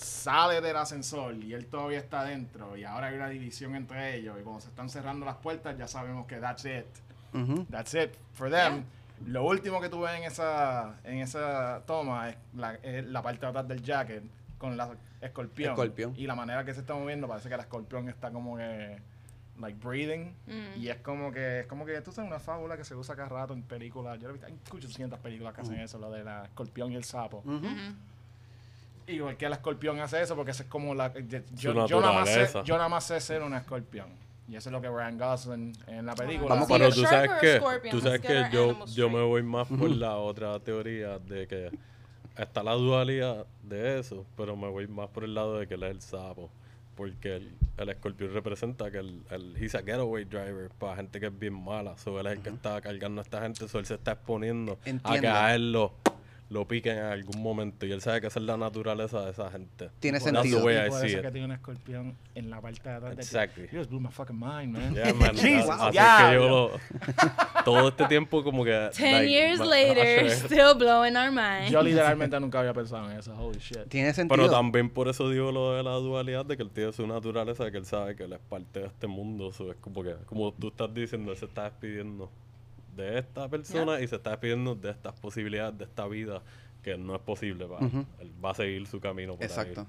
[0.00, 4.36] sale del ascensor y él todavía está adentro, y ahora hay una división entre ellos,
[4.40, 6.86] y cuando se están cerrando las puertas, ya sabemos que that's it.
[7.32, 7.64] Ujú.
[7.70, 8.84] That's it for them.
[9.26, 13.40] Lo último que tú ves en esa, en esa toma es la, es la parte
[13.40, 14.24] de atrás del jacket
[14.58, 15.72] con la escorpión.
[15.72, 16.14] Escorpión.
[16.16, 18.98] Y la manera que se está moviendo parece que la escorpión está como que
[19.60, 20.34] like breathing.
[20.46, 20.80] Mm.
[20.80, 23.28] Y es como que, es como que tú sabes una fábula que se usa cada
[23.28, 24.18] rato en películas.
[24.18, 27.04] Yo he visto, hay 800 películas que hacen eso, lo de la escorpión y el
[27.04, 27.42] sapo.
[27.44, 27.66] Ujú.
[29.06, 31.12] Y la escorpión hace eso, porque eso es como la.
[31.54, 34.08] Yo, yo nada más sé, yo nada más sé ser una escorpión.
[34.50, 36.54] Y eso es lo que Ryan Gosling en la película.
[36.54, 40.16] Vamos Pero tú sabes que, tú sabes que yo, yo me voy más por la
[40.16, 41.70] otra teoría de que
[42.36, 45.84] está la dualidad de eso, pero me voy más por el lado de que él
[45.84, 46.50] es el sapo.
[46.96, 51.26] Porque el, el escorpión representa que el, el he's a getaway driver para gente que
[51.26, 51.96] es bien mala.
[51.96, 54.78] So, él es el que está cargando a esta gente, so, él se está exponiendo
[54.84, 55.30] Entiendo.
[55.30, 55.72] a él
[56.50, 57.86] lo, piquen en algún momento.
[57.86, 59.90] Y él sabe que esa es la naturaleza de esa gente.
[60.00, 60.64] Tiene sentido.
[60.64, 61.22] way I see it.
[61.22, 63.68] que tiene un escorpión en la parte de atrás Exactly.
[63.72, 64.94] You just blew my fucking mind, man.
[64.94, 65.34] Yeah, man.
[65.36, 66.28] Jesus, Así ya.
[66.28, 66.70] que yo lo,
[67.64, 68.90] todo este tiempo como que...
[68.96, 71.70] Ten like, years later, still blowing our mind.
[71.70, 73.34] Yo literalmente nunca había pensado en eso.
[73.36, 73.88] Holy shit.
[73.88, 74.36] Tiene sentido.
[74.36, 77.64] Pero también por eso digo lo de la dualidad, de que él tiene su naturaleza,
[77.64, 79.52] de que él sabe que él es parte de este mundo.
[79.52, 82.30] So, es como que, como tú estás diciendo, él se está despidiendo
[82.96, 86.42] de esta persona y se está despidiendo de estas posibilidades, de esta vida
[86.82, 88.32] que no es posible para él.
[88.44, 89.82] Va a seguir su camino por Exacto.
[89.82, 89.86] ahí.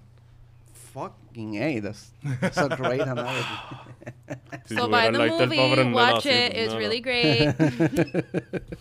[0.93, 3.45] Fucking A, that's, that's a great analogy.
[4.65, 6.53] Si so el the movie, watch it.
[6.53, 7.03] It's no, really no.
[7.03, 7.55] great.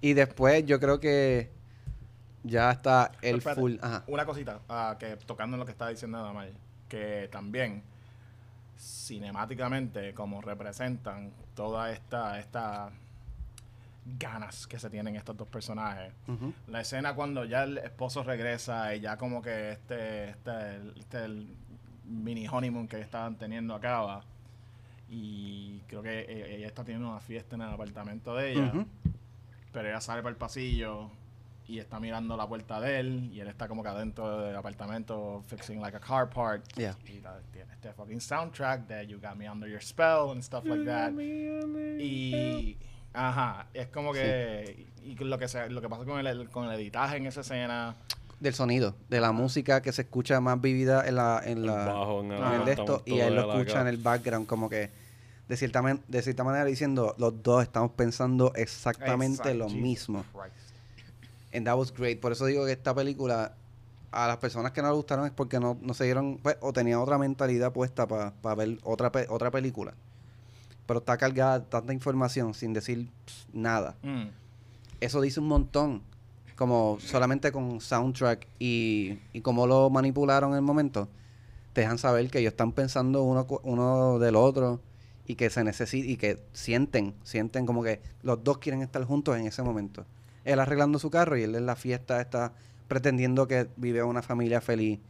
[0.00, 1.50] y después yo creo que
[2.44, 3.76] ya está el full.
[3.80, 4.04] Ajá.
[4.06, 6.50] Una cosita, ah, que tocando en lo que está diciendo Damar,
[6.88, 7.82] que también
[8.76, 12.90] cinemáticamente, como representan toda esta, esta
[14.18, 16.12] ganas que se tienen estos dos personajes.
[16.68, 21.48] La escena cuando ya el esposo regresa y ya como que este, este, este el
[22.04, 24.22] mini honeymoon que estaban teniendo acaba.
[25.08, 28.72] Y creo que e- ella está teniendo una fiesta en el apartamento de ella.
[29.72, 31.10] Pero ella sale para el pasillo
[31.66, 35.42] y está mirando la puerta de él y él está como que adentro del apartamento
[35.46, 36.62] fixing like a car part.
[36.76, 36.96] Yeah.
[37.06, 40.64] Y la- tiene este fucking soundtrack de You Got Me Under Your Spell and stuff
[40.66, 41.12] like that.
[41.98, 42.76] Y
[43.12, 46.72] ajá, es como que y lo que se, lo que pasa con el, con el
[46.80, 47.94] editaje en esa escena
[48.40, 51.84] Del sonido, de la música que se escucha más vivida en la en El la
[51.86, 54.68] bajo en el en el de esto y él lo escucha en el background como
[54.68, 54.90] que
[55.48, 59.80] de cierta, man- de cierta manera diciendo, los dos estamos pensando exactamente Exacto, lo Jesus
[59.82, 60.24] mismo.
[60.32, 60.63] Christ.
[61.54, 62.20] And that was great.
[62.20, 63.54] Por eso digo que esta película,
[64.10, 66.72] a las personas que no le gustaron es porque no, no se dieron, pues, o
[66.72, 69.94] tenían otra mentalidad puesta para ver otra, pe- otra película.
[70.86, 73.94] Pero está cargada de tanta información sin decir pss, nada.
[74.02, 74.24] Mm.
[75.00, 76.02] Eso dice un montón.
[76.56, 81.08] Como solamente con soundtrack y, y cómo lo manipularon en el momento,
[81.72, 84.80] te dejan saber que ellos están pensando uno, uno del otro
[85.26, 89.36] y que se necesita y que sienten, sienten como que los dos quieren estar juntos
[89.36, 90.04] en ese momento.
[90.44, 92.52] Él arreglando su carro y él en la fiesta está
[92.88, 95.00] pretendiendo que vive una familia feliz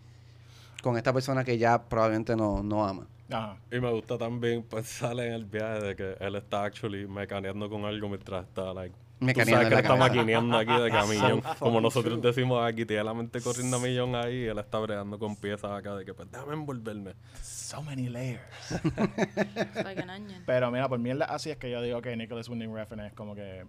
[0.83, 3.07] con esta persona que ya probablemente no, no ama.
[3.31, 3.57] Ajá.
[3.73, 7.85] Y me gusta también pensar en el viaje de que él está actually mecaneando con
[7.85, 11.43] algo mientras está, like, tú Mecaneando sabes que él está maquineando aquí de camillón.
[11.59, 15.19] Como nosotros decimos aquí, tiene la mente corriendo a millón ahí y él está bregando
[15.19, 17.15] con piezas acá de que, pues, déjame envolverme.
[17.43, 18.43] So many layers.
[18.71, 20.43] It's like an onion.
[20.45, 23.35] Pero mira, por mierda, así es que yo digo que Nicholas Winding Refn es como
[23.35, 23.65] que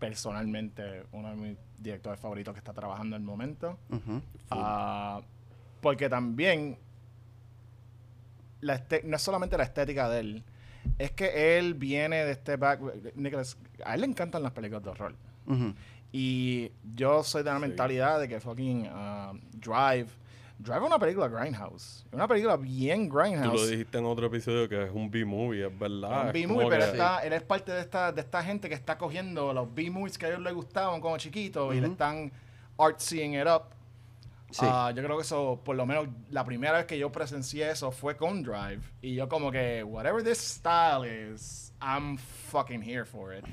[0.00, 3.78] personalmente uno de mis directores favoritos que está trabajando en el momento.
[4.50, 5.20] Ah,
[5.80, 6.76] porque también
[8.60, 10.44] la este- no es solamente la estética de él,
[10.98, 12.80] es que él viene de este back.
[13.14, 15.14] Nicholas, a él le encantan las películas de horror.
[16.12, 17.62] Y yo soy de la Sí.
[17.62, 20.08] mentalidad de que fucking ah, Drive.
[20.62, 22.04] Drive es una película Grindhouse.
[22.06, 23.70] Es una película bien Tú lo Grindhouse.
[23.70, 26.26] dijiste en otro episodio que es un B-movie, es verdad.
[26.26, 28.98] un B-movie, pero que- está, él es parte de esta, de esta gente que está
[28.98, 32.30] cogiendo los B-movies que a ellos les gustaban como chiquitos y le están
[32.78, 33.62] artsying it up.
[34.50, 34.66] Sí.
[34.68, 37.92] Ah, yo creo que eso, por lo menos la primera vez que yo presencié eso
[37.92, 38.80] fue con Drive.
[39.00, 43.44] Y yo como que, whatever this style is, I'm fucking here for it.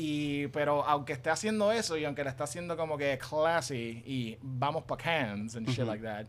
[0.00, 4.38] Y, pero aunque esté haciendo eso y aunque le está haciendo como que classy y
[4.40, 6.26] vamos pa' cans and shit like that,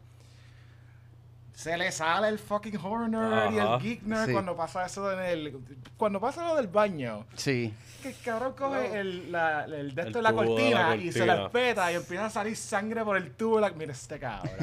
[1.54, 3.76] se le sale el fucking horror nerd y Ajá.
[3.76, 4.32] el geek nerd Sí.
[4.32, 5.60] cuando pasa eso en el...
[5.98, 7.28] Cuando pasa lo del baño.
[7.36, 7.72] Sí.
[8.02, 10.96] Que el cabrón coge el, la, el de El esto de la de la cortina
[10.96, 11.46] y se la cortina.
[11.70, 13.60] espeta y empieza a salir sangre por el tubo.
[13.60, 14.56] La, mira este cabrón.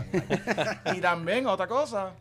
[0.96, 2.12] y también, otra cosa,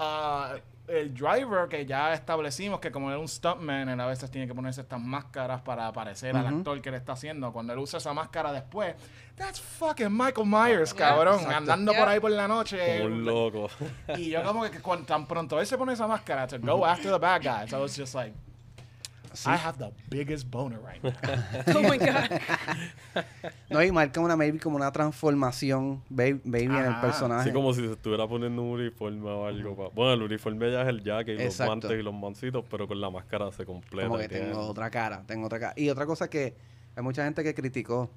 [0.00, 0.56] ah,
[0.86, 4.54] el driver que ya establecimos que como es un stuntman, él a veces tiene que
[4.54, 7.52] ponerse estas máscaras para parecer al actor que le está haciendo.
[7.52, 8.94] Cuando él usa esa máscara después,
[9.36, 11.36] that's fucking Michael Myers, cabrón.
[11.40, 11.56] Exacto.
[11.56, 12.00] Andando Yeah.
[12.00, 12.98] por ahí por la noche.
[12.98, 13.68] Como un loco.
[14.16, 17.10] Y yo como que cuando tan pronto él se pone esa máscara to go after
[17.10, 18.34] the bad guys, I was just like,
[19.34, 19.48] Sí.
[19.50, 21.12] I have the biggest boner right now.
[21.76, 22.40] Oh my god.
[23.70, 27.42] No, y marca una maybe como una transformación baby, baby en el personaje.
[27.42, 29.76] Así como si se estuviera poniendo un uniforme o algo.
[29.76, 31.64] pa- Bueno, el uniforme ya es el jacket y Exacto.
[31.74, 34.08] los guantes y los mancitos, pero con la máscara se completa.
[34.08, 35.72] como que tiene- tengo otra cara, tengo otra cara.
[35.76, 36.54] Y otra cosa que
[36.96, 38.08] hay mucha gente que criticó,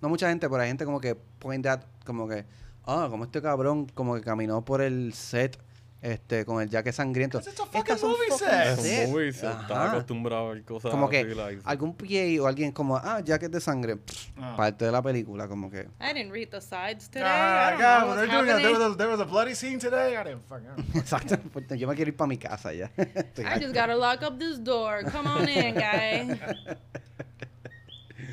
[0.00, 2.44] no mucha gente, pero hay gente como que point that, como que,
[2.86, 5.58] ah, como este cabrón como que caminó por el set
[6.02, 7.38] este con el jacket sangriento.
[7.38, 8.78] It's a Estas fucking son movie fucking set.
[8.78, 9.06] Es set.
[9.06, 9.90] un movie, se está Ajá.
[9.92, 13.50] acostumbrado a ver cosas Como así, que like- algún PA o alguien como, ah, jacket
[13.52, 14.54] de sangre, pff, Ah.
[14.56, 15.88] parte de la película, como que.
[16.00, 17.22] I didn't read the sides today.
[17.26, 18.88] Ah, I don't God, know when what's they're doing that, there, happening.
[18.88, 20.16] was a, there was a bloody scene today.
[20.16, 21.00] I didn't fucking know.
[21.00, 22.90] Exacto, pues, yo me quiero ir para mi casa ya.
[22.96, 25.02] Estoy I just gotta lock up this door.
[25.10, 26.38] Come on in, guy.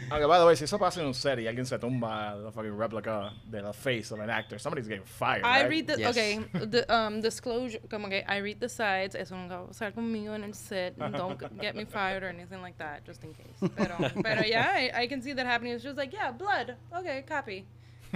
[0.10, 2.52] Okay, by the way, si eso pasa en un set y alguien se tumba la
[2.52, 5.70] fucking replica de la face of an actor, somebody's getting fired, I right?
[5.70, 6.10] read the Yes.
[6.12, 9.94] okay, the um disclosure como que I read the sides, eso nunca va a pasar
[9.94, 10.96] conmigo en el set.
[10.98, 13.70] Don't get me fired or anything like that, just in case.
[13.76, 15.74] Pero pero yeah, I, I can see that happening.
[15.74, 16.76] It's just like, yeah, blood.
[16.94, 17.66] Okay, copy.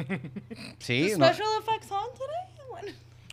[0.79, 2.69] Sí, The no, special effects on today?
[2.69, 2.85] What?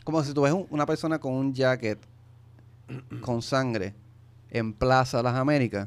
[0.04, 1.98] como si tú ves un- una persona con un jacket
[3.20, 3.94] con sangre
[4.50, 5.86] en Plaza Las Américas,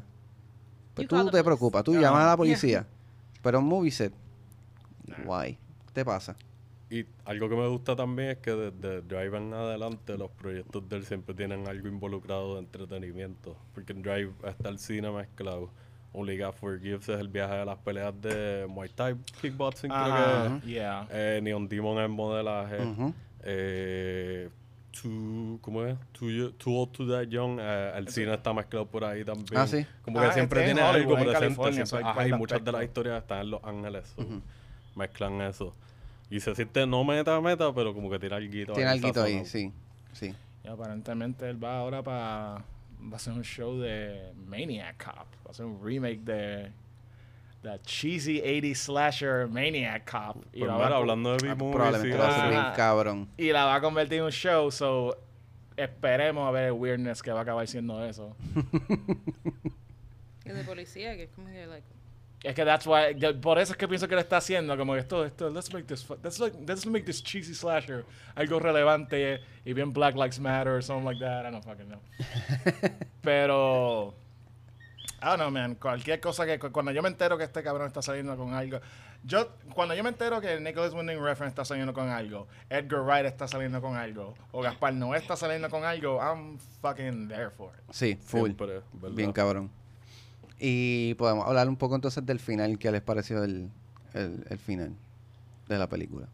[0.94, 2.86] pues tú te preocupas, tú llamas a la policía.
[3.42, 4.12] Pero un movie set,
[5.24, 6.36] guay, ¿qué te pasa?
[6.92, 10.96] Y algo que me gusta también es que desde Drive en adelante los proyectos de
[10.96, 13.56] él siempre tienen algo involucrado de entretenimiento.
[13.74, 15.70] Porque en Drive está el cine mezclado.
[16.12, 20.60] Only God Forgives es el viaje de las peleas de Muay Thai, kickboxing Ajá, creo
[20.60, 21.02] que yeah.
[21.04, 21.08] es.
[21.12, 22.76] Eh, Neon Demon es modelaje.
[23.40, 24.50] Eh,
[25.00, 25.96] Too, ¿Cómo es?
[26.12, 27.58] Too, Too Old to Die Young.
[27.60, 29.56] eh, el cine está mezclado por ahí también.
[29.56, 29.86] Ah, sí.
[30.04, 31.32] Como Ah, que siempre este es tiene en algo presente.
[31.40, 34.12] California, siempre- hay ajá, y muchas de las historias están en Los Ángeles.
[34.16, 34.22] so.
[34.94, 35.74] Mezclan eso.
[36.30, 39.72] Y se siente no meta meta, pero como que tiene algo Tiene algo ahí, sí,
[40.12, 40.34] sí.
[40.64, 42.62] Y aparentemente él va ahora para...
[43.04, 45.16] Va a hacer un show de Maniac Cop.
[45.16, 46.70] Va a hacer un remake de...
[47.62, 50.44] The cheesy 80 slasher Maniac Cop.
[50.52, 52.48] Y la, mira, va a, hablando de B-Movie, Probablemente sí, va a ser sí.
[52.48, 52.72] bien Ajá.
[52.74, 53.28] cabrón.
[53.36, 55.16] y la va a convertir en un show, so...
[55.74, 58.36] Esperemos a ver el weirdness que va a acabar siendo eso.
[60.44, 61.86] Es de policía, que es como que, like,
[62.42, 64.92] Es que that's why, de- por eso es que pienso que le está haciendo como
[64.94, 68.04] que esto, esto, let's make this, fu- let's, like, let's make this cheesy slasher
[68.34, 71.46] algo relevante y bien Black Lives Matter or something like that.
[71.46, 72.00] I don't fucking know.
[73.22, 74.14] Pero,
[75.22, 75.76] Don't know, man.
[75.76, 78.80] Cualquier cosa que, cu- cuando yo me entero que este cabrón está saliendo con algo,
[79.24, 83.26] yo, cuando yo me entero que Nicholas Winding Refn está saliendo con algo, Edgar Wright
[83.26, 87.72] está saliendo con algo, o Gaspar Noé está saliendo con algo, I'm fucking there for
[87.74, 87.94] it.
[87.94, 88.50] Sí, full.
[89.12, 89.70] Bien cabrón.
[90.58, 93.70] Y podemos hablar un poco entonces del final, ¿qué les pareció el,
[94.14, 94.92] el, el final
[95.68, 96.28] de la película?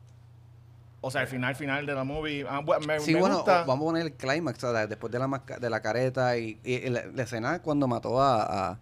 [1.01, 3.63] O sea, el final final de la movie, ah, me, Sí, me bueno, gusta.
[3.63, 6.37] o- vamos a poner el clímax, o sea, después de la, masca- de la careta
[6.37, 8.79] y, y- y la, la escena cuando mató a, a,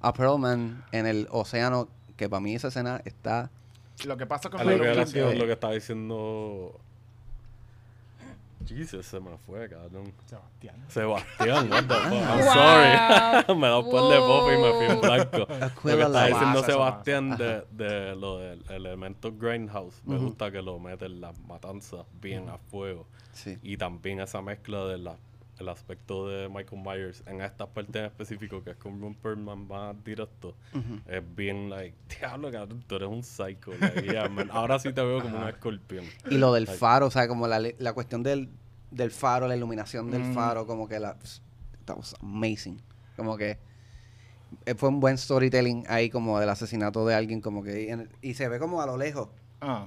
[0.00, 3.50] a Pearlman en el océano, que para mí esa escena está...
[4.04, 6.80] Lo que pasa con lo que, sido lo que estaba diciendo.
[8.66, 10.12] Jesus, se me fue, cabrón.
[10.26, 10.76] Sebastián.
[10.88, 12.12] Sebastián, what the fuck?
[12.12, 12.52] I'm Wow.
[12.52, 13.58] sorry.
[13.60, 15.38] me da un par de pop y me fui en blanco.
[15.84, 16.32] Lo que Light.
[16.34, 20.02] diciendo Sebastián de, de lo del elemento Grindhouse.
[20.04, 20.26] Me Ujú.
[20.26, 23.06] gusta que lo meten las matanzas bien a fuego.
[23.32, 23.58] Sí.
[23.62, 25.08] Y también esa mezcla del
[25.58, 29.68] el aspecto de Michael Myers en esta parte en específico, que es con un Perlman
[29.68, 30.54] más directo,
[31.06, 33.72] es bien like, diablo, cabrón, tú eres un psycho.
[33.80, 34.48] like, yeah, man.
[34.52, 36.04] Ahora sí te veo como un escorpión.
[36.30, 38.48] Y lo del Like, faro, o sea, como la, la cuestión del,
[38.90, 40.34] del faro, la iluminación del Mm.
[40.34, 41.16] faro, como que la...
[41.84, 42.80] That was amazing.
[43.16, 43.58] Como que
[44.66, 47.90] eh, fue un buen storytelling ahí como del asesinato de alguien, como que...
[47.90, 49.28] en- y se ve como a lo lejos,
[49.60, 49.86] Ah,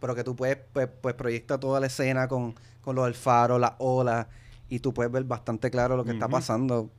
[0.00, 3.58] pero que tú puedes, pues, pues proyecta toda la escena con, con lo del faro,
[3.58, 4.28] la ola,
[4.68, 6.90] y tú puedes ver bastante claro lo que está pasando.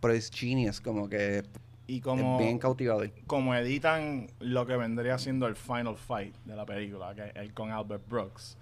[0.00, 1.42] Pero es genius, como que
[1.86, 3.10] y como, es bien cautivador.
[3.26, 7.70] como editan lo que vendría siendo el final fight de la película, que es con
[7.70, 8.56] Albert Brooks,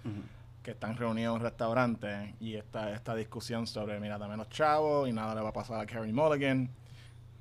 [0.63, 5.09] que están reunidos en un restaurante y esta, esta discusión sobre, mira, dame los chavos
[5.09, 6.69] y nada le va a pasar a Carrie Mulligan.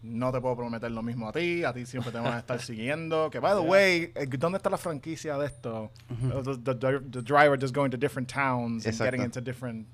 [0.03, 2.61] No te puedo prometer lo mismo a ti, a ti siempre te van a estar
[2.61, 3.31] siguiendo.
[3.31, 5.91] Que, by the way, eh, ¿dónde está la franquicia de esto?
[6.11, 9.05] Uh, the, the- the driver just going to different towns and Exacto.
[9.05, 9.87] getting into different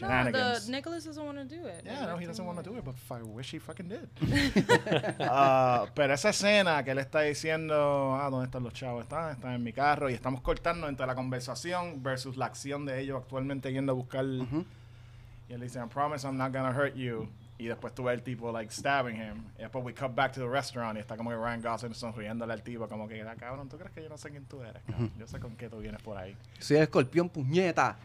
[0.00, 0.66] No, shenanigans.
[0.66, 1.82] the Nicholas doesn't want to do it.
[1.84, 4.08] Yeah, no, he doesn't want to do it, but I wish he fucking did.
[5.20, 9.02] Ah, pero esa escena que él está diciendo, ah, ¿dónde están los chavos?
[9.02, 13.00] Están, están en mi carro y estamos cortando entre la conversación versus la acción de
[13.00, 14.24] ellos actualmente yendo a buscar.
[14.24, 17.28] Y él dice, I promise I'm not gonna hurt you.
[17.56, 19.44] Y después tú ves el tipo, like, stabbing him.
[19.56, 22.52] Y después we cut back to the restaurant y está como que Ryan Gosling sonriéndole
[22.52, 24.82] al tipo, como que, ah, cabrón, ¿tú crees que yo no sé quién tú eres?
[24.82, 25.12] cabrón?
[25.18, 26.36] Yo sé con qué tú vienes por ahí.
[26.58, 27.96] Soy el escorpión, puñeta.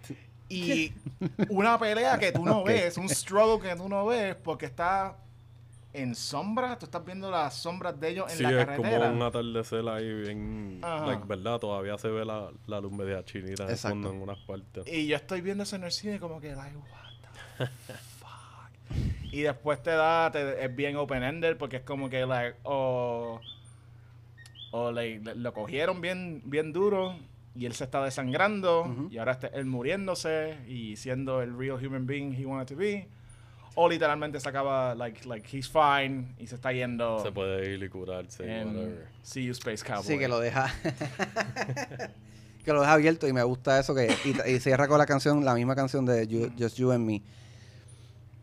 [0.50, 0.92] Y
[1.50, 5.16] una pelea que tú no ves, un struggle que tú no ves porque está
[5.94, 9.00] en sombra, tú estás viendo las sombras de ellos en Sí, la es carretera.
[9.08, 11.60] como un atardecer ahí bien, like, ¿verdad?
[11.60, 14.86] Todavía se ve la, la luz media chinita en fondo en unas partes.
[14.88, 18.98] Y yo estoy viendo eso en el cine como que, like, what the fuck.
[19.32, 23.40] Y después te da, te- es bien open-ended porque es como que, like, o,
[24.72, 27.16] o like, le- lo cogieron bien, bien duro
[27.60, 29.08] y él se está desangrando Ujú.
[29.12, 33.08] y ahora está él muriéndose y siendo el real human being he wanted to be.
[33.76, 37.84] O literalmente se acaba, like, like he's fine y se está yendo Se puede ir
[37.84, 39.08] y curarse, whatever.
[39.22, 40.04] See You Space Cowboy.
[40.04, 40.74] Sí, que lo deja.
[42.66, 45.44] que lo deja abierto y me gusta eso que y, y cierra con la canción,
[45.46, 47.22] la misma canción de You- Just You and Me.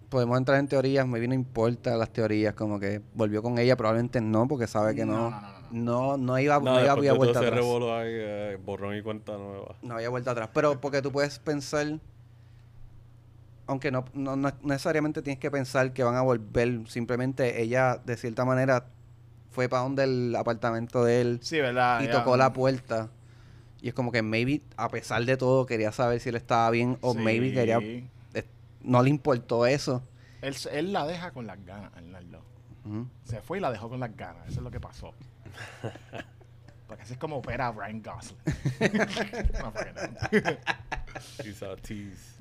[0.09, 4.20] Podemos entrar en teorías, me no importa las teorías, como que volvió con ella, probablemente
[4.20, 7.40] no, porque sabe que no, No, no, no, no, no iba, no, iba, había vuelta
[7.40, 7.64] atrás.
[7.64, 9.74] ahí, eh, borrón y cuenta nueva.
[9.82, 10.50] No había vuelta atrás.
[10.52, 11.98] Pero porque tú puedes pensar,
[13.66, 18.16] aunque no, no, no necesariamente tienes que pensar que van a volver, simplemente ella de
[18.16, 18.86] cierta manera
[19.50, 22.00] fue para donde el apartamento de él Sí, ¿verdad?
[22.02, 22.12] y Ya.
[22.12, 23.11] tocó la puerta.
[23.80, 26.96] Y es como que maybe, a pesar de todo, quería saber si él estaba bien
[27.00, 27.18] o Sí.
[27.18, 27.80] maybe quería...
[28.87, 30.03] no le importó eso.
[30.43, 32.43] Él, él la deja con las ganas, Arnaldo.
[32.84, 33.09] Ujú.
[33.24, 34.47] Se fue y la dejó con las ganas.
[34.49, 35.12] Eso es lo que pasó.
[36.87, 38.39] Porque así es como opera Ryan Gosling.
[39.61, 39.72] no.
[41.43, 42.39] He's a tease.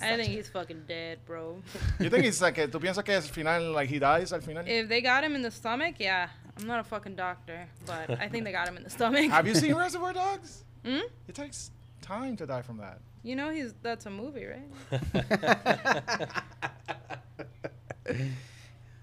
[0.00, 1.60] I think he's fucking dead, bro.
[1.98, 4.64] You think it's like, ¿Tú piensas que al final, like, he dies al final?
[4.68, 6.28] If they got him in the stomach, yeah.
[6.58, 9.30] I'm not a fucking doctor, but I think they got him in the stomach.
[9.30, 10.64] Have you seen Reservoir Dogs?
[10.82, 11.00] Hmm?
[11.28, 13.00] It takes time to die from that.
[13.22, 14.70] You know he's that's a movie, right?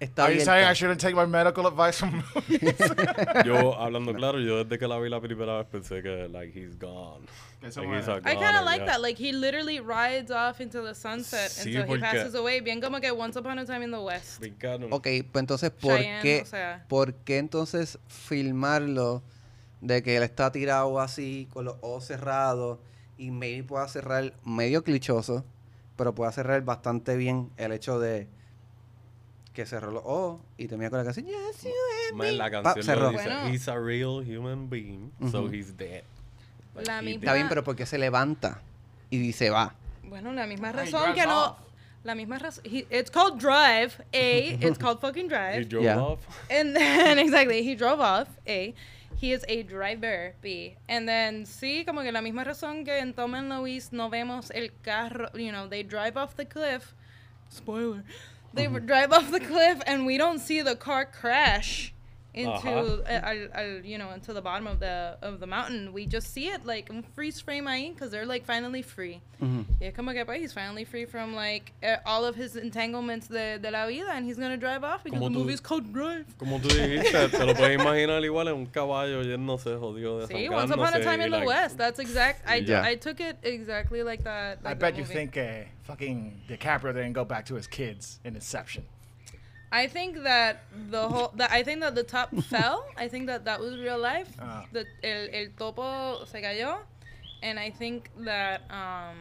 [0.00, 2.60] Está Are you saying I shouldn't take my medical advice from movies?
[3.44, 6.76] Yo, hablando claro, yo desde que la vi la primera vez pensé que, like, he's
[6.76, 7.26] gone.
[7.60, 8.86] Like, he's I kind of like yeah.
[8.86, 9.00] that.
[9.00, 12.60] Like he literally rides off into the sunset Sí, until he passes away.
[12.60, 14.40] Bien como que Once Upon a Time in the West.
[14.40, 14.86] Brincano.
[14.90, 16.84] Ok, pues entonces, ¿por Cheyenne, qué, o sea.
[16.88, 19.24] ¿por qué entonces filmarlo
[19.80, 22.78] de que él está tirado así, con los ojos cerrados,
[23.18, 25.44] y maybe pueda cerrar medio clichoso,
[25.96, 28.28] pero pueda cerrar bastante bien el hecho de
[29.52, 31.70] que cerró los ojos y termina con la canción Yes, you
[32.10, 32.26] and me.
[32.26, 33.10] Man, la Pa, canción cerró.
[33.10, 33.48] dice, Bueno.
[33.48, 35.52] he's a real human being, so Ujú.
[35.52, 36.04] he's dead.
[36.76, 38.60] Like, La he misma- Está bien, pero porque se levanta
[39.10, 39.74] y se va.
[40.04, 41.56] Bueno, la misma razón que no.
[42.04, 42.62] La misma razón.
[42.64, 43.92] It's called Drive.
[44.12, 44.64] A.
[44.64, 45.68] It's called fucking He Drive.
[45.68, 45.98] drove Yeah.
[46.00, 46.20] off.
[46.48, 48.28] And then, exactly, he drove off.
[48.46, 48.72] A.
[49.18, 50.34] He is a driver.
[50.40, 50.76] B.
[50.88, 54.52] And then, sí, como que la misma razón que en Tom and Louise no vemos
[54.54, 56.94] el carro, you know, they drive off the cliff.
[57.48, 58.04] Spoiler.
[58.54, 61.92] They drive off the cliff and we don't see the car crash
[62.38, 63.00] into, Ajá.
[63.04, 65.92] uh, al, al, you know, into the bottom of the of the mountain.
[65.92, 69.20] We just see it like freeze frame ahí because they're like finally free.
[69.42, 69.64] Ujú.
[69.80, 73.58] Yeah, como que pues, he's finally free from like uh, all of his entanglements de,
[73.58, 76.26] de la vida and he's gonna drive off because the tú- movie's called Drive.
[76.38, 80.48] Como tú dijiste, te lo puedes imaginar igual en un caballo yéndose jodido de See,
[80.48, 81.76] once upon a time in the like, West.
[81.78, 82.42] That's exact.
[82.48, 82.82] I, Yeah.
[82.82, 84.58] I took it exactly like that.
[84.64, 88.34] I bet that you think uh, fucking DiCaprio didn't go back to his kids in
[88.34, 88.84] Inception.
[89.70, 91.32] I think that the whole.
[91.36, 92.86] That I think that the top fell.
[92.96, 94.28] I think that that was real life.
[94.40, 94.64] Ah.
[94.72, 96.78] The el, el topo se cayó,
[97.42, 99.16] and I think that um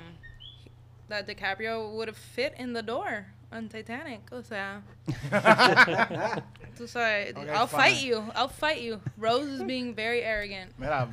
[1.10, 4.22] that DiCaprio would have fit in the door on Titanic.
[4.32, 4.82] O sea,
[6.78, 7.80] tú sabes, Okay, I'll fine.
[7.82, 8.24] fight you.
[8.36, 9.00] I'll fight you.
[9.18, 10.72] Rose is being very arrogant.
[10.78, 11.08] Mira,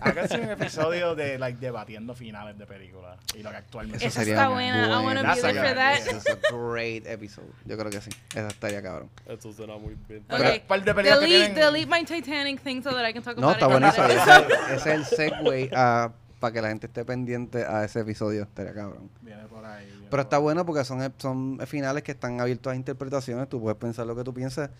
[0.00, 4.34] hágase un episodio de like debatiendo finales de películas y lo que actualmente Esa sucede.
[4.34, 4.86] está buena.
[4.88, 6.04] I wanna be there for that.
[6.04, 7.52] That's a great episode.
[7.64, 8.10] Yo creo que sí.
[8.30, 9.10] Esa estaría cabrón.
[9.26, 10.24] Eso suena muy bien.
[10.30, 13.48] Okay, par de delete, tienen- delete my Titanic thing so that I can talk No,
[13.50, 13.72] about está it.
[13.72, 14.04] in buenísimo.
[14.04, 18.42] another Ese, es el segue a, para que la gente esté pendiente a ese episodio.
[18.44, 19.10] Estaría cabrón.
[19.22, 19.84] Viene por ahí.
[19.86, 20.42] viene Pero por está ahí.
[20.42, 23.48] bueno porque son, son finales que están abiertos a interpretaciones.
[23.48, 24.70] Tú puedes pensar lo que tú piensas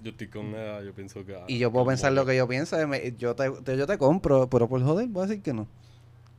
[0.00, 1.38] Yo estoy con ella, yo pienso que...
[1.48, 2.76] y yo puedo pensar lo que yo pienso.
[3.18, 5.66] Yo te, te- yo te compro, pero por joder, voy a decir que no.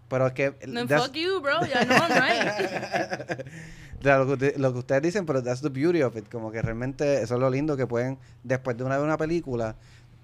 [0.09, 0.51] Pero es que.
[0.59, 1.65] That's- fuck you, bro.
[1.65, 3.39] Ya no, right.
[4.01, 6.27] de lo, que, usted- lo que ustedes dicen, pero that's the beauty of it.
[6.29, 9.75] Como que realmente eso es lo lindo que pueden, después de una vez una película,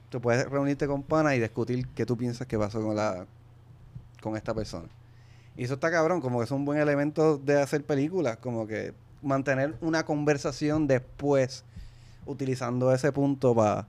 [0.09, 3.25] tú puedes reunirte con pana y discutir qué tú piensas que pasó con la
[4.21, 4.87] con esta persona.
[5.57, 8.93] Y eso está cabrón, como que es un buen elemento de hacer películas, como que
[9.21, 11.65] mantener una conversación después
[12.25, 13.87] utilizando ese punto para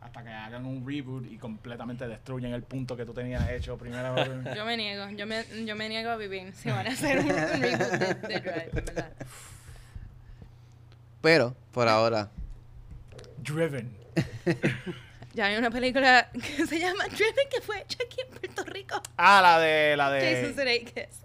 [0.00, 4.16] Hasta que hagan un reboot y completamente destruyen el punto que tú tenías hecho primero.
[4.56, 5.08] Yo me niego.
[5.10, 8.14] Yo me, yo me niego a vivir si van a hacer un, un reboot de,
[8.14, 9.12] de Drive, en verdad.
[11.20, 12.30] pero por ahora
[13.42, 13.90] Driven.
[15.34, 19.00] Ya hay una película que se llama Driven que fue hecha aquí en Puerto Rico.
[19.16, 21.24] Ah, la de la Jason de Sudeikis.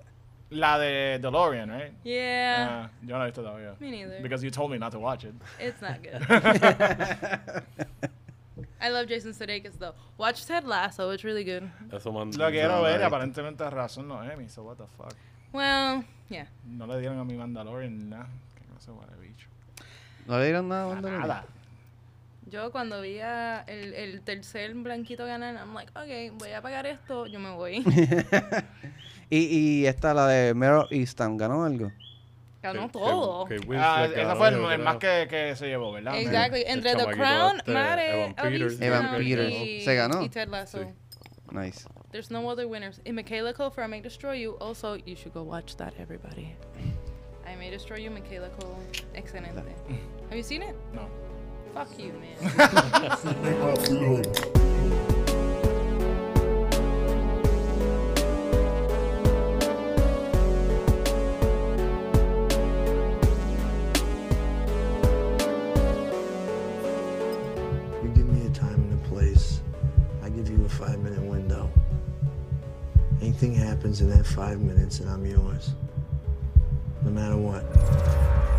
[0.49, 1.93] la de DeLorean, right?
[2.03, 2.67] Yeah.
[2.85, 3.75] Ah, yo no he visto todavía.
[3.79, 4.21] me neither.
[4.21, 5.33] Because you told me not to watch it.
[5.59, 6.21] It's not good.
[8.79, 9.93] I love Jason Sudeikis though.
[10.17, 11.09] Watch Ted Lasso.
[11.09, 11.69] It's really good.
[11.91, 15.13] Eso man, Lo quiero ver aparentemente razón no Emmy, so what the fuck.
[15.51, 16.45] Well, yeah.
[16.65, 18.27] No le dieron a mi Mandalorian nada.
[18.55, 19.47] Que no sé cuál bicho.
[20.27, 20.83] no le dieron nada.
[20.83, 21.21] A Mandalorian?
[21.27, 21.45] Nada.
[22.49, 26.85] Yo cuando vi a el, el tercer blanquito ganar, I'm like, okay, voy a pagar
[26.85, 27.83] esto, yo me voy.
[29.29, 29.37] y,
[29.81, 31.91] y esta la de Meryl Easton ganó algo.
[32.63, 33.45] Ganó todo.
[33.45, 36.17] Que, que Ah, ese ganó, fue el, más que, que se llevó, ¿verdad?
[36.17, 36.63] Exactly.
[36.65, 38.81] Entre The Crown, este, Mare, Evan Peters.
[38.81, 39.53] Evan Peters.
[39.53, 40.21] y- Se ganó.
[40.23, 40.79] y Ted Lasso.
[40.83, 40.87] Sí.
[41.51, 41.85] Nice.
[42.11, 42.99] There's no other winners.
[43.05, 44.57] And Michaela Cole for I May Destroy You.
[44.59, 46.55] Also, you should go watch that, everybody.
[47.45, 48.77] I May Destroy You, Michaela Cole.
[49.13, 49.61] Excelente.
[50.29, 50.75] Have you seen it?
[50.93, 51.07] No.
[51.77, 52.33] Fuck you, man.
[68.03, 69.61] You give me a time and a place,
[70.23, 71.69] I give you a five minute window.
[73.21, 75.75] Anything happens in that five minutes, and I'm yours.
[77.03, 78.56] No matter what.